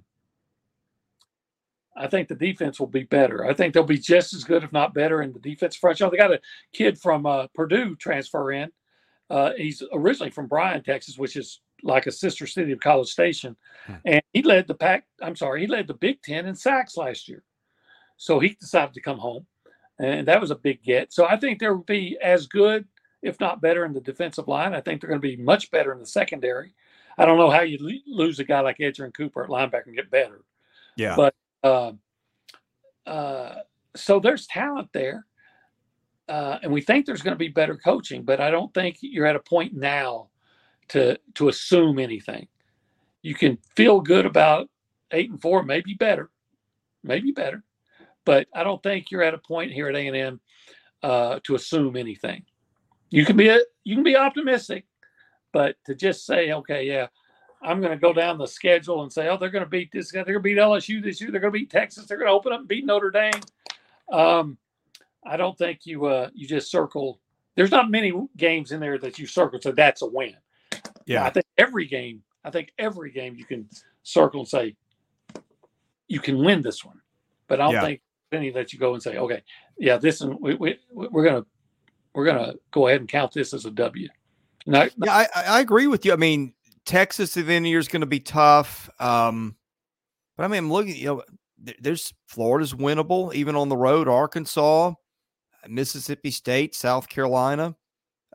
I 1.96 2.06
think 2.06 2.28
the 2.28 2.34
defense 2.34 2.80
will 2.80 2.86
be 2.86 3.02
better. 3.02 3.44
I 3.44 3.54
think 3.54 3.74
they'll 3.74 3.84
be 3.84 3.98
just 3.98 4.34
as 4.34 4.44
good, 4.44 4.64
if 4.64 4.72
not 4.72 4.94
better, 4.94 5.22
in 5.22 5.32
the 5.32 5.38
defense 5.38 5.76
front. 5.76 6.00
You 6.00 6.06
know, 6.06 6.10
they 6.10 6.16
got 6.16 6.32
a 6.32 6.40
kid 6.72 6.98
from 6.98 7.26
uh, 7.26 7.48
Purdue 7.54 7.96
transfer 7.96 8.52
in. 8.52 8.70
Uh, 9.28 9.52
he's 9.56 9.82
originally 9.92 10.30
from 10.30 10.46
Bryan, 10.46 10.82
Texas, 10.82 11.18
which 11.18 11.36
is 11.36 11.60
like 11.82 12.06
a 12.06 12.12
sister 12.12 12.46
city 12.46 12.72
of 12.72 12.80
College 12.80 13.08
Station, 13.08 13.56
hmm. 13.86 13.94
and 14.04 14.22
he 14.32 14.42
led 14.42 14.66
the 14.66 14.74
pack. 14.74 15.06
I'm 15.20 15.36
sorry, 15.36 15.62
he 15.62 15.66
led 15.66 15.86
the 15.86 15.94
Big 15.94 16.22
Ten 16.22 16.46
in 16.46 16.54
sacks 16.54 16.96
last 16.96 17.28
year. 17.28 17.42
So 18.16 18.38
he 18.38 18.50
decided 18.60 18.94
to 18.94 19.00
come 19.00 19.18
home, 19.18 19.46
and 20.02 20.28
that 20.28 20.40
was 20.40 20.50
a 20.50 20.56
big 20.56 20.82
get. 20.82 21.12
So 21.12 21.26
I 21.26 21.36
think 21.36 21.58
there 21.58 21.74
will 21.74 21.84
be 21.84 22.18
as 22.22 22.46
good, 22.46 22.86
if 23.22 23.38
not 23.40 23.60
better, 23.60 23.84
in 23.84 23.92
the 23.92 24.00
defensive 24.00 24.48
line. 24.48 24.74
I 24.74 24.80
think 24.80 25.00
they're 25.00 25.08
going 25.08 25.20
to 25.20 25.28
be 25.36 25.36
much 25.36 25.70
better 25.70 25.92
in 25.92 26.00
the 26.00 26.06
secondary. 26.06 26.74
I 27.16 27.24
don't 27.24 27.38
know 27.38 27.50
how 27.50 27.60
you 27.60 28.00
lose 28.06 28.38
a 28.38 28.44
guy 28.44 28.60
like 28.60 28.78
Edgerrin 28.78 29.14
Cooper 29.14 29.44
at 29.44 29.50
linebacker 29.50 29.86
and 29.86 29.96
get 29.96 30.10
better. 30.10 30.42
Yeah, 30.96 31.14
but 31.14 31.34
uh, 31.62 31.92
uh, 33.06 33.60
so 33.94 34.18
there's 34.18 34.46
talent 34.46 34.88
there. 34.92 35.26
Uh, 36.28 36.58
and 36.62 36.72
we 36.72 36.80
think 36.80 37.04
there's 37.04 37.20
going 37.20 37.34
to 37.34 37.38
be 37.38 37.48
better 37.48 37.76
coaching, 37.76 38.22
but 38.22 38.40
I 38.40 38.50
don't 38.50 38.72
think 38.72 38.98
you're 39.00 39.26
at 39.26 39.36
a 39.36 39.40
point 39.40 39.74
now 39.74 40.28
to 40.88 41.18
to 41.34 41.48
assume 41.48 41.98
anything. 41.98 42.48
You 43.22 43.34
can 43.34 43.58
feel 43.76 44.00
good 44.00 44.24
about 44.24 44.70
eight 45.10 45.30
and 45.30 45.40
four, 45.40 45.62
maybe 45.62 45.94
better, 45.94 46.30
maybe 47.02 47.32
better, 47.32 47.62
but 48.24 48.46
I 48.54 48.64
don't 48.64 48.82
think 48.82 49.10
you're 49.10 49.22
at 49.22 49.34
a 49.34 49.38
point 49.38 49.72
here 49.72 49.88
at 49.88 49.96
A 49.96 50.06
and 50.06 50.16
M 50.16 50.40
uh, 51.02 51.40
to 51.44 51.54
assume 51.54 51.96
anything. 51.96 52.44
You 53.10 53.24
can 53.24 53.36
be 53.36 53.48
a, 53.48 53.58
you 53.84 53.94
can 53.94 54.04
be 54.04 54.16
optimistic, 54.16 54.86
but 55.52 55.76
to 55.84 55.94
just 55.94 56.24
say, 56.24 56.52
okay, 56.52 56.86
yeah, 56.86 57.08
I'm 57.62 57.80
going 57.80 57.92
to 57.92 57.98
go 57.98 58.12
down 58.12 58.38
the 58.38 58.46
schedule 58.46 59.02
and 59.02 59.12
say, 59.12 59.28
oh, 59.28 59.36
they're 59.36 59.50
going 59.50 59.64
to 59.64 59.70
beat 59.70 59.92
this 59.92 60.10
guy. 60.10 60.22
They're 60.24 60.40
going 60.40 60.42
to 60.42 60.48
beat 60.48 60.58
LSU 60.58 61.02
this 61.02 61.20
year. 61.20 61.30
They're 61.30 61.40
going 61.40 61.52
to 61.52 61.58
beat 61.58 61.70
Texas. 61.70 62.06
They're 62.06 62.16
going 62.16 62.28
to 62.28 62.32
open 62.32 62.52
up 62.52 62.60
and 62.60 62.68
beat 62.68 62.86
Notre 62.86 63.10
Dame. 63.10 63.40
Um, 64.10 64.58
I 65.24 65.36
don't 65.36 65.56
think 65.56 65.86
you 65.86 66.06
uh, 66.06 66.30
you 66.34 66.48
just 66.48 66.70
circle. 66.70 67.20
There's 67.54 67.70
not 67.70 67.90
many 67.90 68.12
games 68.36 68.72
in 68.72 68.80
there 68.80 68.98
that 68.98 69.18
you 69.18 69.26
circle 69.26 69.60
so 69.60 69.72
that's 69.72 70.02
a 70.02 70.06
win. 70.06 70.34
Yeah, 71.06 71.24
I 71.24 71.30
think 71.30 71.46
every 71.58 71.86
game. 71.86 72.22
I 72.44 72.50
think 72.50 72.72
every 72.78 73.12
game 73.12 73.36
you 73.36 73.44
can 73.44 73.68
circle 74.02 74.40
and 74.40 74.48
say 74.48 74.74
you 76.08 76.18
can 76.18 76.42
win 76.42 76.60
this 76.60 76.84
one, 76.84 77.00
but 77.46 77.60
I 77.60 77.64
don't 77.64 77.74
yeah. 77.74 77.80
think 77.82 78.00
any 78.32 78.52
lets 78.52 78.72
you 78.72 78.78
go 78.78 78.94
and 78.94 79.02
say, 79.02 79.16
okay, 79.16 79.42
yeah, 79.78 79.96
this 79.96 80.20
and 80.20 80.38
we, 80.40 80.54
we 80.54 80.78
we're 80.92 81.24
gonna 81.24 81.44
we're 82.14 82.24
gonna 82.24 82.54
go 82.70 82.88
ahead 82.88 83.00
and 83.00 83.08
count 83.08 83.32
this 83.32 83.54
as 83.54 83.64
a 83.64 83.70
W. 83.70 84.08
Not, 84.66 84.90
yeah, 85.02 85.12
I, 85.12 85.26
I 85.34 85.60
agree 85.60 85.86
with 85.86 86.04
you. 86.04 86.12
I 86.12 86.16
mean, 86.16 86.54
Texas 86.84 87.36
at 87.36 87.46
the 87.46 87.52
end 87.52 87.64
of 87.64 87.66
the 87.66 87.70
year 87.70 87.78
is 87.78 87.88
going 87.88 88.00
to 88.00 88.06
be 88.06 88.20
tough. 88.20 88.88
Um, 89.00 89.56
but 90.36 90.44
I 90.44 90.48
mean, 90.48 90.58
I'm 90.58 90.72
looking, 90.72 90.96
you 90.96 91.06
know, 91.06 91.22
there's 91.80 92.12
Florida's 92.26 92.74
winnable, 92.74 93.34
even 93.34 93.56
on 93.56 93.68
the 93.68 93.76
road, 93.76 94.08
Arkansas, 94.08 94.94
Mississippi 95.68 96.30
State, 96.30 96.74
South 96.74 97.08
Carolina. 97.08 97.76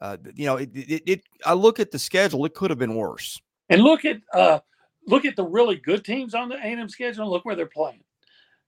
Uh, 0.01 0.17
you 0.35 0.45
know, 0.45 0.57
it, 0.57 0.69
it, 0.73 1.03
it, 1.05 1.21
I 1.45 1.53
look 1.53 1.79
at 1.79 1.91
the 1.91 1.99
schedule, 1.99 2.45
it 2.45 2.53
could 2.53 2.69
have 2.69 2.79
been 2.79 2.95
worse. 2.95 3.39
And 3.69 3.81
look 3.81 4.05
at 4.05 4.17
uh, 4.33 4.59
look 5.07 5.25
at 5.25 5.35
the 5.35 5.43
really 5.43 5.75
good 5.75 6.05
teams 6.05 6.33
on 6.33 6.49
the 6.49 6.55
A&M 6.55 6.87
schedule. 6.87 7.29
look 7.29 7.43
where 7.43 7.55
they're 7.55 7.65
playing. 7.65 8.01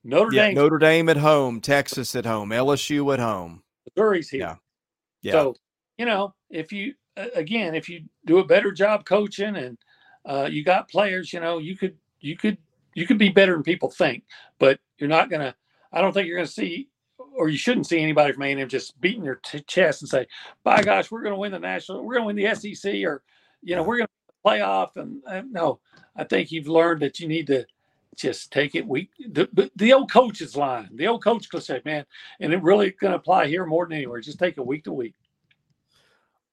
Notre 0.03 0.33
yeah, 0.33 0.47
Dame, 0.47 0.55
Notre 0.55 0.77
Dame 0.77 1.09
at 1.09 1.17
home, 1.17 1.59
Texas 1.59 2.15
at 2.15 2.25
home, 2.25 2.49
LSU 2.49 3.13
at 3.13 3.19
home. 3.19 3.63
Missouri's 3.85 4.29
here. 4.29 4.39
Yeah. 4.41 4.55
yeah. 5.21 5.31
So 5.33 5.55
you 5.97 6.05
know, 6.05 6.33
if 6.49 6.71
you 6.71 6.93
again, 7.35 7.75
if 7.75 7.89
you 7.89 8.03
do 8.25 8.39
a 8.39 8.45
better 8.45 8.71
job 8.71 9.05
coaching 9.05 9.55
and 9.55 9.77
uh, 10.25 10.47
you 10.49 10.63
got 10.63 10.89
players, 10.89 11.33
you 11.33 11.39
know, 11.39 11.57
you 11.57 11.75
could 11.75 11.97
you 12.21 12.37
could 12.37 12.57
you 12.95 13.05
could 13.05 13.17
be 13.17 13.29
better 13.29 13.53
than 13.53 13.63
people 13.63 13.89
think, 13.89 14.23
but 14.59 14.79
you're 14.97 15.09
not 15.09 15.29
gonna. 15.29 15.55
I 15.91 16.01
don't 16.01 16.13
think 16.13 16.27
you're 16.27 16.37
gonna 16.37 16.47
see, 16.47 16.89
or 17.35 17.49
you 17.49 17.57
shouldn't 17.57 17.87
see 17.87 17.99
anybody 17.99 18.33
from 18.33 18.43
A&M 18.43 18.69
just 18.69 18.99
beating 19.01 19.23
their 19.23 19.39
t- 19.43 19.61
chest 19.61 20.01
and 20.01 20.09
say, 20.09 20.27
"By 20.63 20.81
gosh, 20.83 21.11
we're 21.11 21.23
gonna 21.23 21.37
win 21.37 21.51
the 21.51 21.59
national, 21.59 22.03
we're 22.03 22.15
gonna 22.15 22.27
win 22.27 22.35
the 22.35 22.55
SEC," 22.55 23.03
or 23.05 23.23
you 23.61 23.75
know, 23.75 23.83
we're 23.83 23.97
gonna 23.97 24.09
playoff. 24.45 24.95
And 24.95 25.21
uh, 25.27 25.41
no, 25.49 25.79
I 26.15 26.23
think 26.23 26.51
you've 26.51 26.67
learned 26.67 27.01
that 27.01 27.19
you 27.19 27.27
need 27.27 27.47
to 27.47 27.65
just 28.19 28.51
take 28.51 28.75
it 28.75 28.85
week. 28.85 29.09
The, 29.19 29.71
the 29.75 29.93
old 29.93 30.11
coach's 30.11 30.55
line, 30.55 30.89
the 30.93 31.07
old 31.07 31.23
coach 31.23 31.49
could 31.49 31.63
say, 31.63 31.81
man, 31.85 32.05
and 32.39 32.53
it 32.53 32.61
really 32.61 32.91
can 32.91 33.13
apply 33.13 33.47
here 33.47 33.65
more 33.65 33.85
than 33.85 33.93
anywhere. 33.93 34.19
Just 34.19 34.39
take 34.39 34.57
it 34.57 34.65
week 34.65 34.83
to 34.83 34.93
week. 34.93 35.15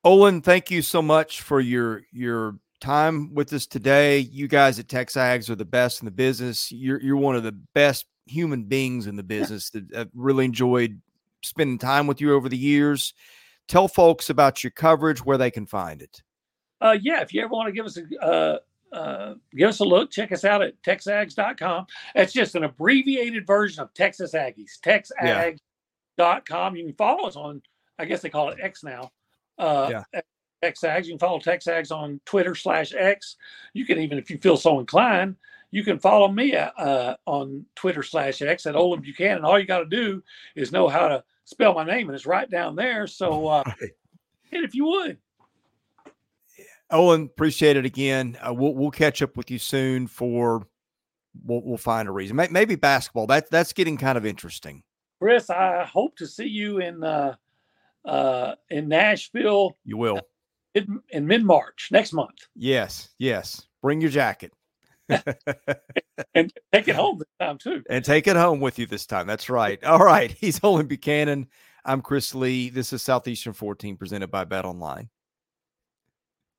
Olin, 0.04 0.40
thank 0.40 0.70
you 0.70 0.82
so 0.82 1.02
much 1.02 1.42
for 1.42 1.60
your 1.60 2.02
your 2.12 2.56
time 2.80 3.34
with 3.34 3.52
us 3.52 3.66
today. 3.66 4.18
You 4.18 4.46
guys 4.46 4.78
at 4.78 4.86
TexAgs 4.86 5.50
are 5.50 5.56
the 5.56 5.64
best 5.64 6.00
in 6.00 6.04
the 6.04 6.12
business. 6.12 6.70
You're 6.70 7.00
you're 7.00 7.16
one 7.16 7.34
of 7.34 7.42
the 7.42 7.58
best 7.74 8.06
human 8.26 8.64
beings 8.64 9.08
in 9.08 9.16
the 9.16 9.22
business 9.24 9.70
that 9.70 9.92
I've 9.94 10.10
really 10.14 10.44
enjoyed 10.44 11.00
spending 11.42 11.78
time 11.78 12.06
with 12.06 12.20
you 12.20 12.34
over 12.34 12.48
the 12.48 12.56
years. 12.56 13.14
Tell 13.66 13.88
folks 13.88 14.30
about 14.30 14.62
your 14.62 14.70
coverage, 14.70 15.24
where 15.24 15.38
they 15.38 15.50
can 15.50 15.66
find 15.66 16.00
it. 16.00 16.22
Uh, 16.80 16.96
yeah, 17.00 17.20
if 17.20 17.34
you 17.34 17.42
ever 17.42 17.52
want 17.52 17.66
to 17.66 17.72
give 17.72 17.86
us 17.86 17.96
a 17.98 18.24
uh, 18.24 18.58
uh, 18.96 19.34
give 19.54 19.68
us 19.68 19.80
a 19.80 19.84
look, 19.84 20.10
check 20.10 20.32
us 20.32 20.44
out 20.44 20.62
at 20.62 20.80
texags.com. 20.82 21.86
That's 22.14 22.32
just 22.32 22.54
an 22.54 22.64
abbreviated 22.64 23.46
version 23.46 23.82
of 23.82 23.92
Texas 23.94 24.32
Aggies. 24.32 24.80
Texags.com. 24.84 25.58
Yeah. 26.74 26.78
You 26.80 26.86
can 26.86 26.96
follow 26.96 27.28
us 27.28 27.36
on, 27.36 27.62
I 27.98 28.06
guess 28.06 28.22
they 28.22 28.30
call 28.30 28.50
it 28.50 28.58
X 28.60 28.82
now 28.82 29.10
uh, 29.58 30.02
yeah. 30.12 30.20
TexAgs. 30.62 31.04
You 31.04 31.12
can 31.12 31.18
follow 31.18 31.38
TexAgs 31.38 31.90
on 31.90 32.20
Twitter 32.24 32.54
slash 32.54 32.92
X. 32.96 33.36
You 33.74 33.84
can 33.84 33.98
even, 33.98 34.18
if 34.18 34.30
you 34.30 34.38
feel 34.38 34.56
so 34.56 34.80
inclined, 34.80 35.36
you 35.70 35.84
can 35.84 35.98
follow 35.98 36.28
me 36.28 36.54
uh, 36.54 37.16
on 37.26 37.66
Twitter 37.74 38.02
slash 38.02 38.40
X 38.42 38.66
at 38.66 38.76
Olin 38.76 39.00
Buchanan. 39.00 39.44
All 39.44 39.58
you 39.58 39.66
got 39.66 39.80
to 39.80 39.86
do 39.86 40.22
is 40.54 40.72
know 40.72 40.88
how 40.88 41.08
to 41.08 41.24
spell 41.44 41.74
my 41.74 41.84
name, 41.84 42.08
and 42.08 42.14
it's 42.14 42.26
right 42.26 42.50
down 42.50 42.76
there. 42.76 43.06
So, 43.06 43.48
uh, 43.48 43.64
and 44.52 44.64
if 44.64 44.74
you 44.74 44.86
would. 44.86 45.18
Olin, 46.90 47.22
appreciate 47.22 47.76
it 47.76 47.84
again. 47.84 48.38
Uh, 48.40 48.54
we'll 48.54 48.74
we'll 48.74 48.90
catch 48.90 49.22
up 49.22 49.36
with 49.36 49.50
you 49.50 49.58
soon 49.58 50.06
for 50.06 50.66
we'll 51.44 51.62
we'll 51.62 51.76
find 51.76 52.08
a 52.08 52.12
reason. 52.12 52.36
Maybe 52.50 52.76
basketball. 52.76 53.26
That 53.26 53.50
that's 53.50 53.72
getting 53.72 53.96
kind 53.96 54.16
of 54.16 54.24
interesting. 54.24 54.82
Chris, 55.20 55.50
I 55.50 55.84
hope 55.84 56.16
to 56.16 56.26
see 56.26 56.46
you 56.46 56.78
in 56.78 57.02
uh, 57.02 57.34
uh, 58.04 58.54
in 58.70 58.88
Nashville. 58.88 59.76
You 59.84 59.96
will 59.96 60.20
in, 60.76 61.00
in 61.08 61.26
mid 61.26 61.44
March 61.44 61.88
next 61.90 62.12
month. 62.12 62.46
Yes, 62.54 63.08
yes. 63.18 63.66
Bring 63.82 64.00
your 64.00 64.10
jacket. 64.10 64.52
and 65.08 66.52
take 66.72 66.88
it 66.88 66.96
home 66.96 67.18
this 67.18 67.28
time 67.40 67.58
too. 67.58 67.82
And 67.88 68.04
take 68.04 68.26
it 68.26 68.36
home 68.36 68.60
with 68.60 68.78
you 68.78 68.86
this 68.86 69.06
time. 69.06 69.26
That's 69.26 69.48
right. 69.48 69.82
All 69.84 70.00
right. 70.00 70.30
He's 70.30 70.60
Olin 70.62 70.86
Buchanan. 70.86 71.48
I'm 71.84 72.02
Chris 72.02 72.34
Lee. 72.34 72.68
This 72.68 72.92
is 72.92 73.02
Southeastern 73.02 73.52
14 73.52 73.96
presented 73.96 74.30
by 74.30 74.44
Bet 74.44 74.64
Online. 74.64 75.08